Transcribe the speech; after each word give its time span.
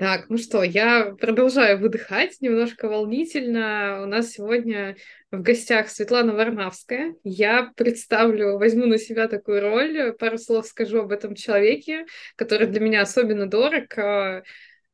Так, 0.00 0.30
ну 0.30 0.38
что, 0.38 0.62
я 0.62 1.14
продолжаю 1.20 1.78
выдыхать, 1.78 2.40
немножко 2.40 2.88
волнительно. 2.88 4.00
У 4.02 4.06
нас 4.06 4.30
сегодня 4.30 4.96
в 5.30 5.42
гостях 5.42 5.90
Светлана 5.90 6.32
Варнавская. 6.32 7.16
Я 7.22 7.70
представлю, 7.76 8.56
возьму 8.56 8.86
на 8.86 8.96
себя 8.96 9.28
такую 9.28 9.60
роль, 9.60 10.14
пару 10.14 10.38
слов 10.38 10.66
скажу 10.66 11.00
об 11.00 11.12
этом 11.12 11.34
человеке, 11.34 12.06
который 12.36 12.66
для 12.68 12.80
меня 12.80 13.02
особенно 13.02 13.44
дорог. 13.44 13.98
А, 13.98 14.42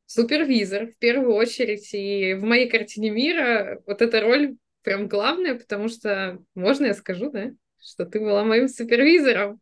супервизор, 0.07 0.89
в 0.89 0.99
первую 0.99 1.35
очередь. 1.35 1.95
И 1.95 2.35
в 2.35 2.43
моей 2.43 2.69
картине 2.69 3.11
мира 3.11 3.81
вот 3.87 4.03
эта 4.03 4.21
роль 4.21 4.57
прям 4.83 5.07
главная, 5.07 5.55
потому 5.55 5.87
что, 5.89 6.41
можно 6.57 6.87
я 6.87 6.95
скажу, 6.95 7.31
да? 7.31 7.53
Что 7.83 8.05
ты 8.05 8.21
была 8.21 8.45
моим 8.45 8.69
супервизором. 8.69 9.61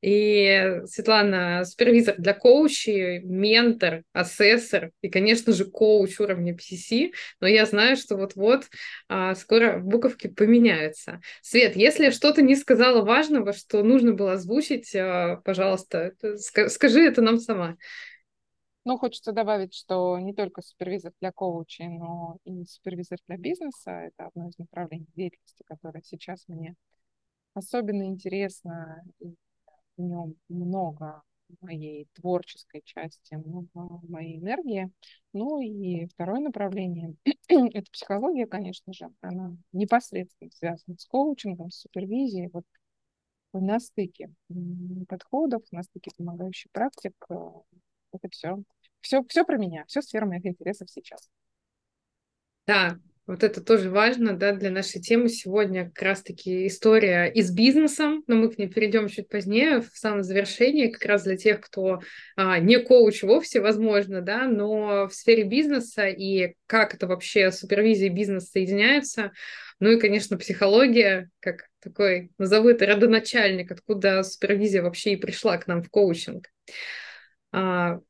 И 0.00 0.80
Светлана, 0.86 1.64
супервизор 1.64 2.16
для 2.18 2.34
коучей, 2.34 3.20
ментор, 3.20 4.04
ассессор 4.12 4.90
и, 5.00 5.08
конечно 5.08 5.52
же, 5.52 5.64
коуч 5.64 6.20
уровня 6.20 6.54
PCC. 6.54 7.12
Но 7.40 7.46
я 7.46 7.66
знаю, 7.66 7.96
что 7.96 8.16
вот-вот 8.16 8.68
а, 9.08 9.34
скоро 9.34 9.78
буковки 9.78 10.28
поменяются. 10.28 11.20
Свет, 11.42 11.76
если 11.76 12.10
что-то 12.10 12.42
не 12.42 12.56
сказала 12.56 13.02
важного, 13.04 13.52
что 13.52 13.82
нужно 13.82 14.12
было 14.12 14.32
озвучить, 14.32 14.94
а, 14.94 15.36
пожалуйста, 15.44 16.12
скажи 16.68 17.00
это 17.00 17.22
нам 17.22 17.38
сама. 17.38 17.76
Ну, 18.84 18.98
хочется 18.98 19.30
добавить, 19.32 19.74
что 19.74 20.18
не 20.18 20.34
только 20.34 20.60
супервизор 20.60 21.12
для 21.20 21.30
коучей, 21.30 21.86
но 21.86 22.38
и 22.44 22.64
супервизор 22.64 23.18
для 23.28 23.36
бизнеса– 23.36 23.90
это 23.90 24.26
одно 24.26 24.48
из 24.48 24.58
направлений 24.58 25.06
деятельности, 25.14 25.62
которое 25.68 26.02
сейчас 26.02 26.42
мне 26.48 26.74
особенно 27.54 28.04
интересно, 28.04 29.02
в 29.20 30.02
нем 30.02 30.36
много 30.48 31.22
моей 31.60 32.08
творческой 32.14 32.82
части, 32.84 33.34
много 33.34 34.00
моей 34.08 34.38
энергии. 34.38 34.90
Ну 35.32 35.60
и 35.60 36.06
второе 36.06 36.40
направление– 36.40 37.14
это 37.48 37.90
психология, 37.90 38.46
конечно 38.46 38.92
же. 38.92 39.10
Она 39.20 39.56
непосредственно 39.72 40.50
связана 40.50 40.96
с 40.98 41.04
коучингом, 41.06 41.70
с 41.70 41.80
супервизией. 41.80 42.50
Вот 42.52 42.64
на 43.52 43.78
стыке 43.80 44.32
подходов, 45.08 45.62
на 45.72 45.82
стыке 45.82 46.10
помогающих 46.16 46.70
практик. 46.72 47.14
Э, 47.28 47.34
это 48.12 48.28
все. 48.30 48.62
Все, 49.00 49.22
все 49.24 49.44
про 49.44 49.58
меня, 49.58 49.84
все 49.86 50.00
сфера 50.00 50.26
моих 50.26 50.46
интересов 50.46 50.88
сейчас. 50.90 51.28
Да, 52.66 52.98
вот 53.26 53.44
это 53.44 53.60
тоже 53.60 53.88
важно, 53.88 54.36
да, 54.36 54.52
для 54.52 54.70
нашей 54.70 55.00
темы 55.00 55.28
сегодня 55.28 55.86
как 55.86 56.02
раз-таки 56.02 56.66
история 56.66 57.26
и 57.26 57.40
с 57.40 57.52
бизнесом, 57.52 58.24
но 58.26 58.34
мы 58.34 58.50
к 58.50 58.58
ней 58.58 58.68
перейдем 58.68 59.08
чуть 59.08 59.28
позднее, 59.28 59.80
в 59.80 59.96
самом 59.96 60.24
завершении, 60.24 60.88
как 60.88 61.04
раз 61.04 61.22
для 61.22 61.36
тех, 61.36 61.60
кто 61.60 62.00
а, 62.34 62.58
не 62.58 62.78
коуч 62.80 63.22
вовсе, 63.22 63.60
возможно, 63.60 64.22
да, 64.22 64.48
но 64.48 65.06
в 65.06 65.14
сфере 65.14 65.44
бизнеса 65.44 66.08
и 66.08 66.54
как 66.66 66.94
это 66.94 67.06
вообще 67.06 67.52
супервизия 67.52 68.08
и 68.08 68.12
бизнес 68.12 68.50
соединяются. 68.50 69.32
Ну 69.78 69.90
и, 69.90 70.00
конечно, 70.00 70.36
психология, 70.36 71.30
как 71.38 71.68
такой, 71.80 72.30
назову 72.38 72.70
это 72.70 72.86
родоначальник, 72.86 73.70
откуда 73.70 74.24
супервизия 74.24 74.82
вообще 74.82 75.12
и 75.12 75.16
пришла 75.16 75.58
к 75.58 75.68
нам 75.68 75.82
в 75.82 75.90
коучинг. 75.90 76.48
А, 77.52 78.00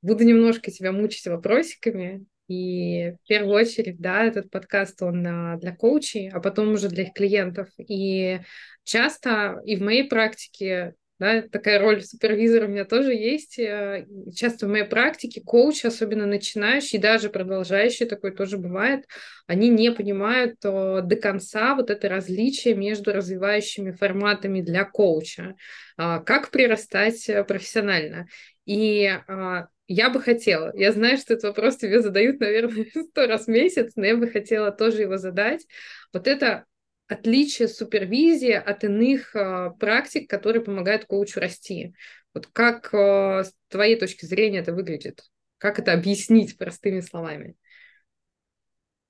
буду 0.00 0.24
немножко 0.24 0.70
тебя 0.70 0.92
мучить 0.92 1.26
вопросиками, 1.26 2.24
и 2.48 3.12
в 3.22 3.28
первую 3.28 3.54
очередь, 3.54 3.98
да, 3.98 4.24
этот 4.24 4.50
подкаст, 4.50 5.02
он 5.02 5.26
а, 5.26 5.56
для 5.56 5.74
коучей, 5.74 6.30
а 6.30 6.40
потом 6.40 6.72
уже 6.72 6.88
для 6.88 7.04
их 7.04 7.12
клиентов. 7.12 7.68
И 7.78 8.40
часто 8.84 9.60
и 9.64 9.76
в 9.76 9.82
моей 9.82 10.08
практике 10.08 10.94
да, 11.18 11.42
такая 11.42 11.78
роль 11.78 12.02
супервизора 12.02 12.66
у 12.66 12.68
меня 12.68 12.84
тоже 12.84 13.14
есть. 13.14 13.58
Э, 13.58 14.06
часто 14.34 14.66
в 14.66 14.70
моей 14.70 14.84
практике 14.84 15.40
коуч, 15.40 15.84
особенно 15.84 16.26
начинающий, 16.26 16.98
даже 16.98 17.30
продолжающий, 17.30 18.06
такой 18.06 18.32
тоже 18.32 18.58
бывает, 18.58 19.06
они 19.46 19.68
не 19.70 19.92
понимают 19.92 20.58
до 20.60 21.16
конца 21.20 21.74
вот 21.74 21.90
это 21.90 22.08
различие 22.08 22.74
между 22.74 23.12
развивающими 23.12 23.92
форматами 23.92 24.60
для 24.60 24.84
коуча, 24.84 25.56
а, 25.96 26.20
как 26.20 26.50
прирастать 26.50 27.28
э, 27.28 27.44
профессионально. 27.44 28.26
И 28.66 29.06
а, 29.06 29.68
я 29.88 30.10
бы 30.10 30.20
хотела, 30.20 30.72
я 30.74 30.92
знаю, 30.92 31.16
что 31.16 31.34
этот 31.34 31.44
вопрос 31.44 31.76
тебе 31.76 32.02
задают, 32.02 32.40
наверное, 32.40 32.86
сто 33.10 33.26
раз 33.26 33.46
в 33.46 33.48
месяц, 33.48 33.92
но 33.96 34.04
я 34.04 34.16
бы 34.16 34.28
хотела 34.28 34.70
тоже 34.70 35.02
его 35.02 35.16
задать. 35.16 35.66
Вот 36.12 36.26
это 36.26 36.64
отличие 37.08 37.68
супервизии 37.68 38.52
от 38.52 38.84
иных 38.84 39.34
э, 39.34 39.70
практик, 39.78 40.28
которые 40.28 40.62
помогают 40.62 41.04
коучу 41.04 41.40
расти. 41.40 41.94
Вот 42.34 42.46
как 42.48 42.92
э, 42.92 43.44
с 43.44 43.54
твоей 43.68 43.98
точки 43.98 44.24
зрения 44.26 44.58
это 44.58 44.72
выглядит? 44.72 45.24
Как 45.58 45.78
это 45.78 45.92
объяснить 45.92 46.58
простыми 46.58 47.00
словами? 47.00 47.56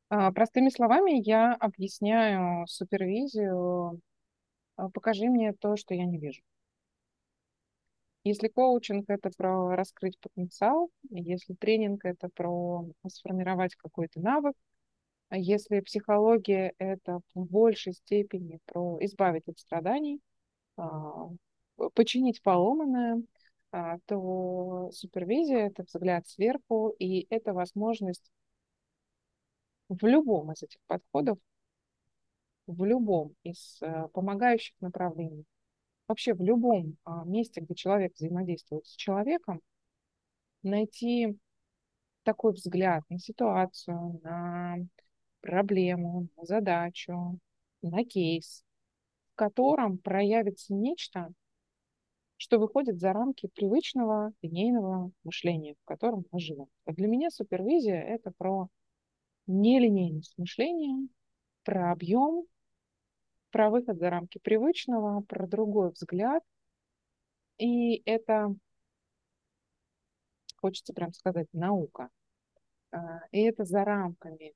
А, 0.09 0.31
простыми 0.33 0.69
словами 0.69 1.21
я 1.27 1.55
объясняю 1.55 2.67
супервизию. 2.67 4.01
Покажи 4.77 5.27
мне 5.27 5.53
то, 5.55 5.77
что 5.77 5.95
я 5.95 6.05
не 6.05 6.19
вижу. 6.19 6.43
Если 8.23 8.49
коучинг– 8.49 9.05
это 9.09 9.31
про 9.37 9.77
раскрыть 9.77 10.19
потенциал, 10.19 10.91
если 11.11 11.55
тренинг– 11.55 12.03
это 12.05 12.29
про 12.35 12.85
сформировать 13.09 13.77
какой-то 13.77 14.21
навык, 14.21 14.55
а 14.55 14.76
если 15.31 15.81
психология– 15.81 16.75
это 16.79 17.21
в 17.35 17.45
большей 17.45 17.95
степени 17.95 18.61
про 18.67 18.99
избавить 19.05 19.49
от 19.49 19.59
страданий, 19.59 20.21
а, 20.77 21.31
починить 21.95 22.43
поломанное, 22.43 23.23
а, 23.73 23.99
то 24.07 24.91
супервизия– 24.93 25.67
это 25.69 25.85
взгляд 25.85 26.27
сверху, 26.27 26.95
и 26.99 27.27
это 27.31 27.53
возможность 27.53 28.31
в 29.89 30.07
любом 30.07 30.53
из 30.53 30.63
этих 30.63 30.81
подходов, 30.87 31.39
в 32.67 32.85
любом 32.85 33.35
из 33.45 33.79
э, 33.81 34.09
помогающих 34.13 34.75
направлений 34.81 35.47
вообще 36.09 36.35
в 36.35 36.43
любом 36.43 36.97
а, 37.05 37.25
месте, 37.25 37.61
где 37.61 37.75
человек 37.75 38.15
взаимодействует 38.15 38.87
с 38.87 38.95
человеком, 38.95 39.61
найти 40.63 41.37
такой 42.23 42.53
взгляд 42.53 43.05
на 43.09 43.19
ситуацию, 43.19 44.21
на 44.23 44.79
проблему, 45.47 46.27
на 46.37 46.45
задачу, 46.45 47.39
на 47.81 48.05
кейс, 48.05 48.65
в 49.33 49.37
котором 49.37 49.97
проявится 49.99 50.75
нечто, 50.75 51.33
что 52.37 52.59
выходит 52.59 52.99
за 52.99 53.13
рамки 53.13 53.47
привычного 53.55 54.33
линейного 54.43 55.13
мышления, 55.23 55.75
в 55.75 55.85
котором 55.85 56.25
мы 56.33 56.41
живем. 56.41 56.67
Для 56.87 57.07
меня 57.07 57.31
супервизия– 57.31 58.01
это 58.09 58.33
про 58.37 58.69
нелинейность 59.47 60.37
мышления, 60.37 61.09
про 61.63 61.93
объем, 61.93 62.47
про 63.53 63.71
выход 63.71 63.99
за 63.99 64.11
рамки 64.11 64.39
привычного, 64.39 65.21
про 65.21 65.47
другой 65.47 65.93
взгляд. 65.93 66.43
И 67.59 68.03
это, 68.05 68.53
хочется 70.57 70.93
прям 70.93 71.13
сказать, 71.13 71.47
наука. 71.53 72.11
А, 72.91 73.21
и 73.31 73.43
это 73.43 73.65
за 73.65 73.85
рамками 73.85 74.53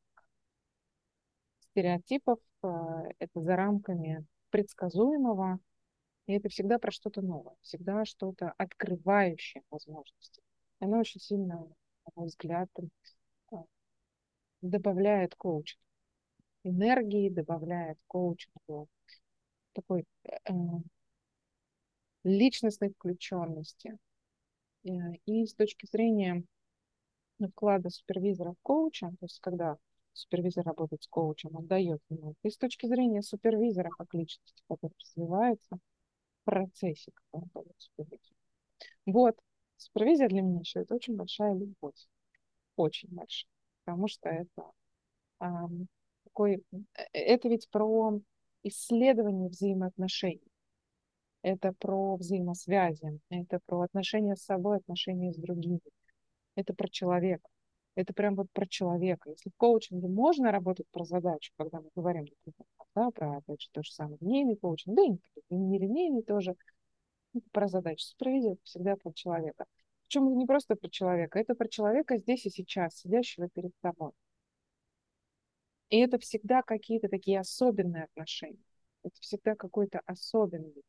стереотипов, 1.70 2.38
а, 2.62 3.04
это 3.18 3.40
за 3.40 3.56
рамками 3.56 4.26
предсказуемого, 4.50 5.60
и 6.26 6.34
это 6.34 6.48
всегда 6.48 6.78
про 6.78 6.90
что-то 6.90 7.22
новое, 7.22 7.56
всегда 7.62 8.04
что-то 8.04 8.52
открывающее 8.58 9.62
возможности. 9.70 10.42
Оно 10.80 11.00
очень 11.00 11.20
сильно, 11.20 11.56
на 11.56 12.12
мой 12.14 12.26
взгляд, 12.26 12.68
а, 13.52 13.64
добавляет 14.62 15.34
коучинг 15.34 15.80
энергии, 16.64 17.30
добавляет 17.30 17.98
коучингу 18.06 18.88
такой 19.72 20.04
э, 20.24 20.52
личностной 22.24 22.90
включенности. 22.90 23.96
Э, 24.84 24.88
и 25.26 25.46
с 25.46 25.54
точки 25.54 25.86
зрения 25.86 26.44
вклада 27.52 27.88
супервизора 27.88 28.52
в 28.52 28.60
коуча, 28.62 29.08
то 29.08 29.24
есть 29.24 29.40
когда 29.40 29.78
супервизор 30.12 30.64
работает 30.64 31.02
с 31.02 31.06
коучем, 31.08 31.50
он 31.54 31.66
дает 31.66 32.00
ему, 32.08 32.34
и 32.42 32.50
с 32.50 32.56
точки 32.56 32.86
зрения 32.86 33.22
супервизора 33.22 33.90
как 33.90 34.12
личности, 34.14 34.62
который 34.68 34.92
развивается 35.00 35.76
в 35.76 36.44
процессе, 36.44 37.12
когда 37.12 37.44
он 37.44 37.50
дает 37.54 37.74
супервизию. 37.78 38.36
Вот, 39.06 39.36
супервизия 39.76 40.28
для 40.28 40.42
меня 40.42 40.60
еще 40.60 40.80
это 40.80 40.94
очень 40.94 41.16
большая 41.16 41.54
любовь, 41.54 42.06
очень 42.76 43.08
большая, 43.10 43.50
потому 43.84 44.08
что 44.08 44.28
это 44.28 44.70
такой, 46.24 46.62
э, 46.72 47.02
это 47.12 47.48
ведь 47.48 47.68
про 47.70 48.20
исследование 48.62 49.48
взаимоотношений. 49.48 50.40
Это 51.42 51.72
про 51.72 52.16
взаимосвязи, 52.16 53.18
это 53.30 53.60
про 53.64 53.80
отношения 53.80 54.36
с 54.36 54.44
собой, 54.44 54.76
отношения 54.76 55.32
с 55.32 55.36
другими. 55.36 55.80
Это 56.54 56.74
про 56.74 56.88
человека. 56.88 57.48
Это 57.94 58.12
прям 58.12 58.36
вот 58.36 58.50
про 58.52 58.66
человека. 58.66 59.30
Если 59.30 59.50
в 59.50 59.56
коучинге 59.56 60.08
можно 60.08 60.52
работать 60.52 60.86
про 60.90 61.04
задачу, 61.04 61.52
когда 61.56 61.80
мы 61.80 61.90
говорим, 61.94 62.24
например, 62.24 62.66
да, 62.94 63.10
про 63.10 63.36
опять 63.38 63.62
же 63.62 63.68
то 63.72 63.82
же 63.82 63.92
самое 63.92 64.18
линейный 64.20 64.56
коучинг, 64.56 64.96
да 64.96 65.02
и 65.02 65.54
не 65.54 65.78
линейный 65.78 66.22
тоже, 66.22 66.54
это 67.34 67.44
про 67.52 67.68
задачу. 67.68 68.04
Супервизия 68.04 68.56
всегда 68.64 68.96
про 68.96 69.12
человека. 69.12 69.66
Причем 70.06 70.36
не 70.36 70.46
просто 70.46 70.76
про 70.76 70.88
человека, 70.88 71.38
это 71.38 71.54
про 71.54 71.68
человека 71.68 72.16
здесь 72.18 72.46
и 72.46 72.50
сейчас, 72.50 72.96
сидящего 72.96 73.48
перед 73.48 73.72
тобой. 73.80 74.12
И 75.90 75.98
это 75.98 76.18
всегда 76.18 76.62
какие-то 76.62 77.08
такие 77.08 77.40
особенные 77.40 78.04
отношения. 78.04 78.62
Это 79.02 79.14
всегда 79.20 79.54
какой-то 79.54 80.00
особенный 80.06 80.82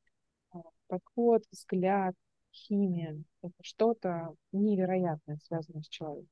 а, 0.51 0.59
подход, 0.87 1.43
взгляд, 1.51 2.15
химия. 2.51 3.21
Это 3.41 3.53
что-то 3.61 4.35
невероятное, 4.51 5.39
связанное 5.43 5.83
с 5.83 5.87
человеком. 5.87 6.29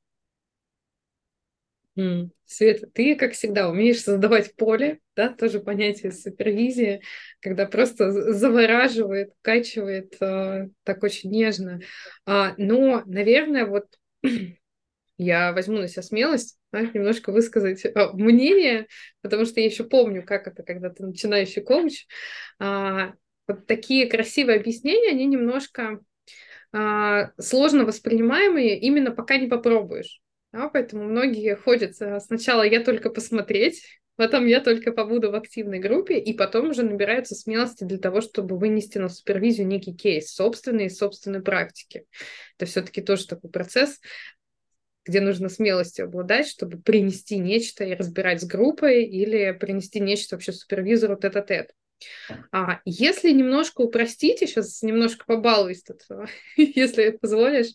Света, 2.45 2.87
ты, 2.93 3.15
как 3.15 3.33
всегда, 3.33 3.69
умеешь 3.69 4.01
создавать 4.01 4.55
поле, 4.55 4.99
да, 5.15 5.29
тоже 5.29 5.59
понятие 5.59 6.11
супервизии, 6.11 7.01
когда 7.41 7.65
просто 7.65 8.11
завораживает, 8.33 9.33
качивает 9.41 10.15
э, 10.19 10.69
так 10.83 11.03
очень 11.03 11.29
нежно. 11.29 11.79
А, 12.25 12.55
но, 12.57 13.03
наверное, 13.05 13.65
вот 13.65 13.85
я 15.17 15.51
возьму 15.53 15.77
на 15.77 15.87
себя 15.87 16.01
смелость 16.01 16.57
да, 16.71 16.81
немножко 16.81 17.31
высказать 17.31 17.85
э, 17.85 17.91
мнение, 18.13 18.87
потому 19.21 19.45
что 19.45 19.59
я 19.59 19.67
еще 19.67 19.83
помню, 19.83 20.23
как 20.25 20.47
это, 20.47 20.63
когда 20.63 20.89
ты 20.89 21.05
начинающий 21.05 21.61
коуч. 21.61 22.07
А, 22.59 23.13
вот 23.47 23.65
такие 23.67 24.07
красивые 24.07 24.59
объяснения, 24.59 25.11
они 25.11 25.25
немножко 25.25 25.99
а, 26.71 27.31
сложно 27.39 27.85
воспринимаемые, 27.85 28.79
именно 28.79 29.11
пока 29.11 29.37
не 29.37 29.47
попробуешь. 29.47 30.21
Да, 30.51 30.67
поэтому 30.69 31.03
многие 31.03 31.55
ходят 31.55 31.95
сначала 31.95 32.63
я 32.63 32.83
только 32.83 33.09
посмотреть, 33.11 33.83
потом 34.15 34.47
я 34.47 34.61
только 34.61 34.91
побуду 34.91 35.31
в 35.31 35.35
активной 35.35 35.79
группе, 35.79 36.17
и 36.17 36.33
потом 36.33 36.69
уже 36.71 36.83
набираются 36.83 37.35
смелости 37.35 37.83
для 37.83 37.99
того, 37.99 38.21
чтобы 38.21 38.57
вынести 38.57 38.97
на 38.97 39.09
супервизию 39.09 39.67
некий 39.67 39.93
кейс 39.93 40.33
собственной 40.33 40.87
и 40.87 40.89
собственной 40.89 41.41
практики. 41.41 42.05
Это 42.57 42.65
все-таки 42.65 43.01
тоже 43.01 43.27
такой 43.27 43.51
процесс, 43.51 43.99
где 45.05 45.21
нужно 45.21 45.49
смелостью 45.49 46.05
обладать, 46.05 46.47
чтобы 46.47 46.79
принести 46.79 47.37
нечто 47.37 47.83
и 47.83 47.93
разбирать 47.93 48.41
с 48.41 48.45
группой, 48.45 49.03
или 49.05 49.51
принести 49.51 49.99
нечто 49.99 50.35
вообще 50.35 50.51
супервизору 50.51 51.15
тет-а-тет. 51.15 51.71
А 52.51 52.79
если 52.85 53.31
немножко 53.31 53.81
упростить, 53.81 54.41
я 54.41 54.47
сейчас 54.47 54.81
немножко 54.81 55.25
побалуюсь 55.25 55.83
тут, 55.83 56.01
если 56.57 57.11
позволишь, 57.11 57.73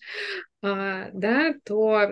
а, 0.66 1.10
да, 1.12 1.54
то 1.64 2.10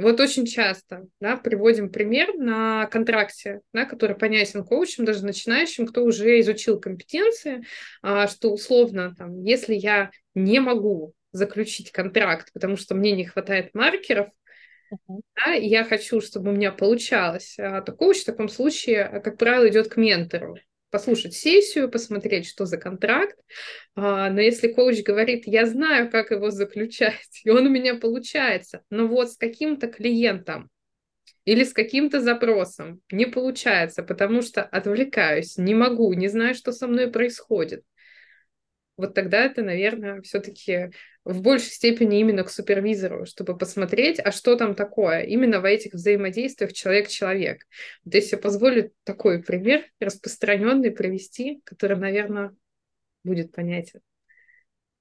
вот 0.00 0.20
очень 0.20 0.46
часто 0.46 1.06
да, 1.20 1.36
приводим 1.36 1.90
пример 1.90 2.34
на 2.34 2.86
контракте, 2.86 3.60
да, 3.74 3.84
который 3.84 4.16
понятен 4.16 4.64
коучам, 4.64 5.04
даже 5.04 5.22
начинающим, 5.24 5.86
кто 5.86 6.02
уже 6.02 6.40
изучил 6.40 6.80
компетенции, 6.80 7.62
а, 8.00 8.26
что 8.26 8.52
условно, 8.52 9.14
там, 9.18 9.42
если 9.42 9.74
я 9.74 10.10
не 10.34 10.60
могу 10.60 11.12
заключить 11.32 11.92
контракт, 11.92 12.50
потому 12.54 12.78
что 12.78 12.94
мне 12.94 13.12
не 13.12 13.26
хватает 13.26 13.74
маркеров, 13.74 14.28
uh-huh. 14.90 15.20
да, 15.36 15.54
и 15.54 15.68
я 15.68 15.84
хочу, 15.84 16.22
чтобы 16.22 16.52
у 16.52 16.54
меня 16.54 16.72
получалось, 16.72 17.56
а, 17.58 17.82
то 17.82 17.92
коуч 17.92 18.22
в 18.22 18.26
таком 18.26 18.48
случае, 18.48 19.20
как 19.22 19.36
правило, 19.36 19.68
идет 19.68 19.88
к 19.88 19.98
ментору 19.98 20.56
послушать 20.90 21.34
сессию, 21.34 21.90
посмотреть, 21.90 22.46
что 22.46 22.66
за 22.66 22.76
контракт. 22.76 23.38
А, 23.94 24.30
но 24.30 24.40
если 24.40 24.68
коуч 24.68 25.02
говорит, 25.02 25.44
я 25.46 25.66
знаю, 25.66 26.10
как 26.10 26.30
его 26.30 26.50
заключать, 26.50 27.28
и 27.44 27.50
он 27.50 27.66
у 27.66 27.70
меня 27.70 27.94
получается, 27.94 28.82
но 28.90 29.06
вот 29.06 29.32
с 29.32 29.36
каким-то 29.36 29.88
клиентом 29.88 30.70
или 31.44 31.64
с 31.64 31.72
каким-то 31.72 32.20
запросом 32.20 33.00
не 33.10 33.26
получается, 33.26 34.02
потому 34.02 34.42
что 34.42 34.62
отвлекаюсь, 34.62 35.56
не 35.56 35.74
могу, 35.74 36.12
не 36.12 36.28
знаю, 36.28 36.54
что 36.54 36.72
со 36.72 36.86
мной 36.86 37.10
происходит, 37.10 37.82
вот 39.00 39.14
тогда 39.14 39.44
это, 39.44 39.62
наверное, 39.62 40.20
все-таки 40.20 40.90
в 41.32 41.42
большей 41.42 41.70
степени 41.70 42.20
именно 42.20 42.44
к 42.44 42.50
супервизору, 42.50 43.26
чтобы 43.26 43.56
посмотреть, 43.56 44.18
а 44.18 44.32
что 44.32 44.56
там 44.56 44.74
такое, 44.74 45.22
именно 45.22 45.60
в 45.60 45.64
этих 45.64 45.94
взаимодействиях 45.94 46.72
человек-человек. 46.72 47.66
Вот 48.04 48.14
если 48.14 48.36
я 48.36 48.42
позволю 48.42 48.92
такой 49.04 49.42
пример 49.42 49.84
распространенный 50.00 50.90
привести, 50.90 51.60
который, 51.64 51.96
наверное, 51.96 52.54
будет 53.24 53.52
понятен. 53.52 54.00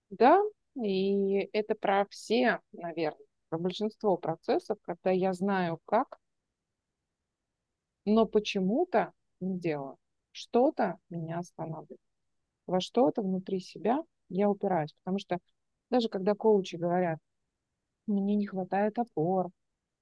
Да, 0.09 0.41
и 0.75 1.49
это 1.53 1.75
про 1.75 2.05
все, 2.09 2.59
наверное, 2.71 3.25
про 3.49 3.57
большинство 3.57 4.17
процессов, 4.17 4.77
когда 4.83 5.11
я 5.11 5.33
знаю 5.33 5.79
как, 5.85 6.17
но 8.05 8.25
почему-то 8.25 9.13
не 9.39 9.59
делаю. 9.59 9.97
Что-то 10.31 10.97
меня 11.09 11.39
останавливает 11.39 11.99
во 12.69 12.79
что-то 12.81 13.21
внутри 13.21 13.59
себя 13.59 13.99
я 14.29 14.49
упираюсь. 14.49 14.93
Потому 15.03 15.19
что 15.19 15.39
даже 15.89 16.09
когда 16.09 16.35
коучи 16.35 16.75
говорят, 16.75 17.19
мне 18.07 18.35
не 18.35 18.47
хватает 18.47 18.99
опор, 18.99 19.51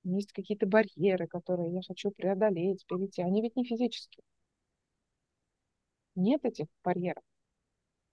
есть 0.04 0.32
какие-то 0.32 0.66
барьеры, 0.66 1.28
которые 1.28 1.74
я 1.74 1.82
хочу 1.86 2.12
преодолеть, 2.12 2.86
перейти, 2.88 3.22
они 3.22 3.42
ведь 3.42 3.56
не 3.56 3.66
физические. 3.66 4.24
Нет 6.16 6.46
этих 6.46 6.68
барьеров. 6.84 7.24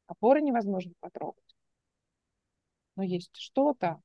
Опоры 0.06 0.42
невозможно 0.42 0.92
потрогать. 1.00 1.56
Но 2.96 3.02
есть 3.02 3.30
что-то, 3.34 4.00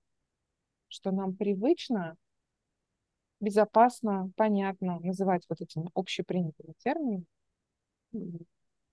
что 0.88 1.12
нам 1.12 1.36
привычно, 1.36 2.16
безопасно, 3.40 4.32
понятно 4.36 5.00
называть 5.00 5.46
вот 5.50 5.62
этими 5.62 5.90
общепринятыми 5.94 6.74
терминами, 6.80 7.26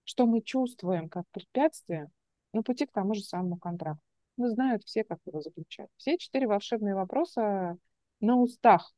что 0.04 0.26
мы 0.26 0.42
чувствуем 0.42 1.08
как 1.08 1.24
препятствие 1.30 2.10
на 2.52 2.62
пути 2.62 2.86
к 2.86 2.92
тому 2.92 3.14
же 3.14 3.22
самому 3.22 3.58
контракту. 3.58 4.02
Ну, 4.36 4.48
знают 4.48 4.84
все, 4.84 5.04
как 5.04 5.18
его 5.24 5.40
заключать. 5.40 5.88
Все 5.96 6.18
четыре 6.18 6.46
волшебные 6.46 6.94
вопроса 6.94 7.78
на 8.20 8.36
устах. 8.36 8.94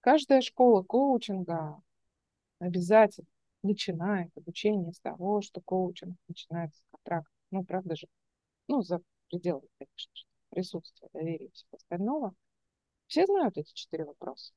Каждая 0.00 0.40
школа 0.40 0.82
коучинга 0.82 1.80
обязательно 2.58 3.28
начинает 3.62 4.36
обучение 4.36 4.92
с 4.92 5.00
того, 5.00 5.40
что 5.40 5.60
коучинг 5.60 6.16
начинается 6.28 6.80
с 6.80 6.84
контракта. 6.90 7.32
Ну, 7.50 7.64
правда 7.64 7.96
же? 7.96 8.06
Ну, 8.68 8.82
за 8.82 9.00
пределами, 9.28 9.68
конечно 9.78 10.10
же, 10.14 10.24
присутствия, 10.50 11.08
доверия 11.12 11.46
и 11.46 11.52
всего 11.52 11.76
остального. 11.76 12.34
Все 13.06 13.26
знают 13.26 13.56
эти 13.56 13.72
четыре 13.72 14.04
вопроса. 14.04 14.52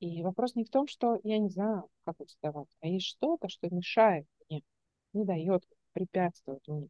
И 0.00 0.22
вопрос 0.22 0.54
не 0.56 0.64
в 0.64 0.70
том, 0.70 0.86
что 0.88 1.20
я 1.22 1.38
не 1.38 1.48
знаю, 1.48 1.88
как 2.04 2.20
их 2.20 2.28
задавать, 2.30 2.68
а 2.80 2.88
есть 2.88 3.06
что-то, 3.06 3.48
что 3.48 3.68
мешает 3.70 4.26
мне 4.48 4.62
не 5.12 5.24
дает, 5.24 5.64
препятствует 5.92 6.66
мне 6.66 6.88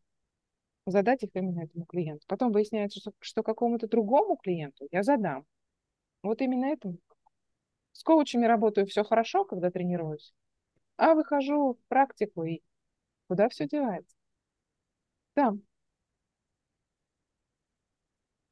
задать 0.87 1.23
их 1.23 1.31
именно 1.35 1.63
этому 1.65 1.85
клиенту. 1.85 2.25
Потом 2.29 2.53
выясняется, 2.53 3.01
что, 3.01 3.13
что 3.21 3.43
какому-то 3.43 3.89
другому 3.89 4.37
клиенту 4.37 4.87
я 4.91 5.03
задам. 5.03 5.47
Вот 6.23 6.41
именно 6.41 6.67
этому. 6.67 6.99
С 7.93 8.03
коучами 8.03 8.47
работаю 8.47 8.87
все 8.87 9.05
хорошо, 9.05 9.45
когда 9.45 9.71
тренируюсь, 9.71 10.35
а 10.97 11.15
выхожу 11.15 11.75
в 11.75 11.89
практику 11.89 12.45
и 12.45 12.61
куда 13.29 13.49
все 13.49 13.67
девается. 13.69 14.17
Да. 15.37 15.55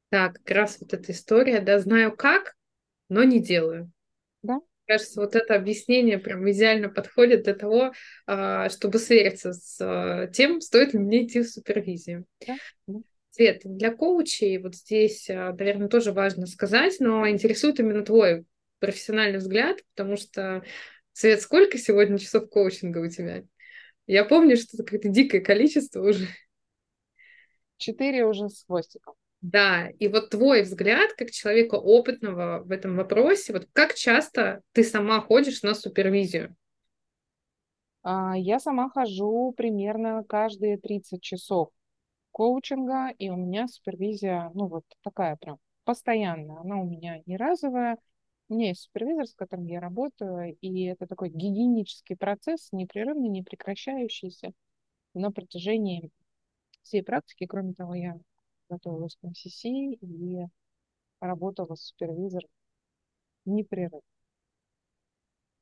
Так, 0.09 0.33
как 0.43 0.51
раз 0.55 0.77
вот 0.79 0.93
эта 0.93 1.11
история, 1.11 1.61
да, 1.61 1.79
знаю 1.79 2.15
как, 2.15 2.55
но 3.09 3.23
не 3.23 3.39
делаю. 3.39 3.91
Кажется, 4.91 5.21
вот 5.21 5.37
это 5.37 5.55
объяснение 5.55 6.17
прям 6.17 6.51
идеально 6.51 6.89
подходит 6.89 7.43
для 7.43 7.53
того, 7.53 7.93
а, 8.27 8.67
чтобы 8.67 8.99
свериться 8.99 9.53
с 9.53 9.77
а, 9.79 10.27
тем, 10.27 10.59
стоит 10.59 10.91
ли 10.91 10.99
мне 10.99 11.25
идти 11.25 11.39
в 11.39 11.47
супервизию. 11.47 12.25
Свет, 13.29 13.61
для 13.63 13.95
коучей 13.95 14.57
вот 14.57 14.75
здесь, 14.75 15.29
а, 15.29 15.53
наверное, 15.53 15.87
тоже 15.87 16.11
важно 16.11 16.45
сказать, 16.45 16.97
но 16.99 17.25
интересует 17.29 17.79
именно 17.79 18.03
твой 18.03 18.43
профессиональный 18.79 19.37
взгляд, 19.37 19.79
потому 19.95 20.17
что, 20.17 20.61
Свет, 21.13 21.39
сколько 21.39 21.77
сегодня 21.77 22.19
часов 22.19 22.49
коучинга 22.49 22.97
у 22.97 23.07
тебя? 23.07 23.45
Я 24.07 24.25
помню, 24.25 24.57
что 24.57 24.75
это 24.75 24.83
какое-то 24.83 25.07
дикое 25.07 25.39
количество 25.39 26.01
уже. 26.01 26.27
Четыре 27.77 28.25
уже 28.25 28.49
с 28.49 28.65
хвостиком. 28.65 29.13
Да, 29.41 29.89
и 29.99 30.07
вот 30.07 30.29
твой 30.29 30.61
взгляд, 30.61 31.13
как 31.13 31.31
человека 31.31 31.75
опытного 31.75 32.61
в 32.63 32.71
этом 32.71 32.95
вопросе, 32.95 33.53
вот 33.53 33.67
как 33.73 33.95
часто 33.95 34.61
ты 34.71 34.83
сама 34.83 35.19
ходишь 35.19 35.63
на 35.63 35.73
супервизию? 35.73 36.55
А, 38.03 38.37
я 38.37 38.59
сама 38.59 38.89
хожу 38.89 39.53
примерно 39.57 40.23
каждые 40.23 40.77
30 40.77 41.21
часов 41.21 41.69
коучинга, 42.31 43.09
и 43.19 43.29
у 43.29 43.35
меня 43.35 43.67
супервизия, 43.67 44.51
ну 44.53 44.67
вот 44.67 44.85
такая 45.03 45.35
прям 45.37 45.57
постоянная, 45.85 46.59
она 46.61 46.77
у 46.77 46.85
меня 46.85 47.21
не 47.25 47.37
разовая. 47.37 47.97
У 48.49 48.55
меня 48.55 48.69
есть 48.69 48.81
супервизор, 48.81 49.27
с 49.27 49.33
которым 49.33 49.65
я 49.65 49.79
работаю, 49.79 50.57
и 50.61 50.83
это 50.83 51.07
такой 51.07 51.29
гигиенический 51.29 52.17
процесс, 52.17 52.69
непрерывный, 52.73 53.29
не 53.29 53.43
прекращающийся 53.43 54.51
на 55.13 55.31
протяжении 55.31 56.11
всей 56.83 57.03
практики. 57.03 57.45
Кроме 57.47 57.73
того, 57.73 57.95
я 57.95 58.19
готовилась 58.71 59.17
к 59.17 59.27
МСС 59.27 59.65
и 59.65 59.97
работала 61.19 61.75
с 61.75 61.87
супервизором 61.87 62.49
непрерывно. 63.45 64.01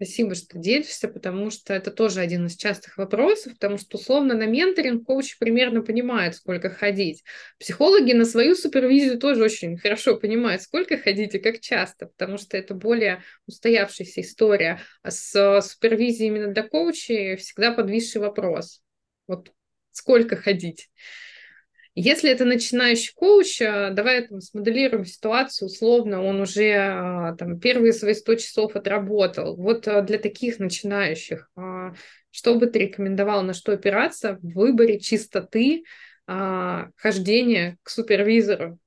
Спасибо, 0.02 0.34
что 0.34 0.58
делишься, 0.58 1.10
потому 1.10 1.52
что 1.52 1.74
это 1.74 1.92
тоже 1.92 2.22
один 2.22 2.46
из 2.46 2.56
частых 2.56 2.98
вопросов, 2.98 3.52
потому 3.56 3.78
что 3.78 3.98
условно 3.98 4.34
на 4.34 4.46
менторинг 4.46 5.06
коуч 5.06 5.38
примерно 5.38 5.82
понимает, 5.82 6.36
сколько 6.36 6.70
ходить. 6.70 7.26
Психологи 7.60 8.14
на 8.14 8.24
свою 8.24 8.56
супервизию 8.56 9.20
тоже 9.20 9.44
очень 9.44 9.78
хорошо 9.78 10.16
понимают, 10.16 10.62
сколько 10.62 10.98
ходить 10.98 11.36
и 11.36 11.40
как 11.40 11.60
часто, 11.60 12.06
потому 12.06 12.38
что 12.38 12.56
это 12.56 12.76
более 12.76 13.24
устоявшаяся 13.46 14.22
история. 14.22 14.80
А 15.04 15.12
с 15.12 15.62
супервизией 15.64 16.30
именно 16.30 16.54
для 16.54 16.64
коучей 16.64 17.36
всегда 17.36 17.74
подвисший 17.74 18.22
вопрос. 18.22 18.82
Вот 19.28 19.52
сколько 19.92 20.38
ходить? 20.38 20.90
Если 22.02 22.32
это 22.32 22.46
начинающий 22.46 23.14
коуч, 23.14 23.62
э, 23.62 23.90
давай 23.92 24.26
там 24.26 24.40
смоделируем 24.40 25.04
ситуацию, 25.04 25.66
условно, 25.66 26.24
он 26.24 26.40
уже 26.40 26.64
э, 26.64 27.36
там 27.36 27.60
первые 27.60 27.92
свои 27.92 28.14
100 28.14 28.36
часов 28.36 28.78
отработал. 28.78 29.58
Вот 29.58 29.86
э, 29.86 30.02
для 30.04 30.18
таких 30.18 30.60
начинающих, 30.60 31.52
что 32.32 32.56
бы 32.56 32.68
ты 32.68 32.80
рекомендовал, 32.80 33.44
на 33.44 33.54
что 33.54 33.74
опираться 33.74 34.36
в 34.36 34.54
выборе 34.54 34.98
чистоты 35.02 35.84
хождения 36.26 37.78
к 37.84 37.90
супервизору? 37.90 38.80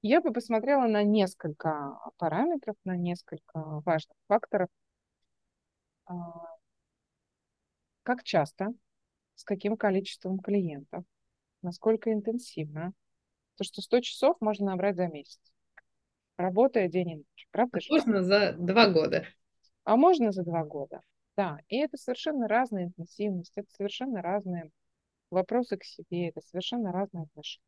Я 0.00 0.20
бы 0.22 0.32
посмотрела 0.32 0.88
на 0.88 1.04
несколько 1.04 1.98
параметров, 2.16 2.74
на 2.84 2.96
несколько 2.96 3.52
важных 3.54 4.16
факторов. 4.26 4.68
Как 8.02 8.24
часто 8.24 8.72
с 9.36 9.44
каким 9.44 9.76
количеством 9.76 10.38
клиентов, 10.38 11.04
насколько 11.62 12.12
интенсивно. 12.12 12.92
То, 13.56 13.64
что 13.64 13.82
100 13.82 14.00
часов 14.00 14.36
можно 14.40 14.66
набрать 14.66 14.96
за 14.96 15.06
месяц, 15.06 15.40
работая 16.36 16.88
день 16.88 17.10
и 17.10 17.16
ночь. 17.16 17.48
Правда 17.50 17.80
же? 17.80 17.86
Можно 17.90 18.22
за 18.22 18.52
два 18.52 18.88
года. 18.88 19.26
А 19.84 19.96
можно 19.96 20.32
за 20.32 20.42
два 20.42 20.64
года, 20.64 21.02
да. 21.36 21.58
И 21.68 21.76
это 21.76 21.96
совершенно 21.96 22.48
разная 22.48 22.84
интенсивность, 22.84 23.52
это 23.56 23.70
совершенно 23.72 24.22
разные 24.22 24.70
вопросы 25.30 25.76
к 25.76 25.84
себе, 25.84 26.28
это 26.28 26.40
совершенно 26.40 26.92
разные 26.92 27.24
отношения. 27.24 27.66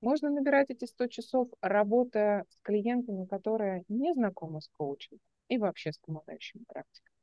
Можно 0.00 0.30
набирать 0.30 0.70
эти 0.70 0.84
100 0.84 1.06
часов, 1.06 1.48
работая 1.60 2.44
с 2.50 2.60
клиентами, 2.60 3.24
которые 3.24 3.84
не 3.88 4.12
знакомы 4.12 4.60
с 4.60 4.68
коучем 4.68 5.18
и 5.48 5.58
вообще 5.58 5.92
с 5.92 5.98
помогающими 5.98 6.64
практиками. 6.68 7.14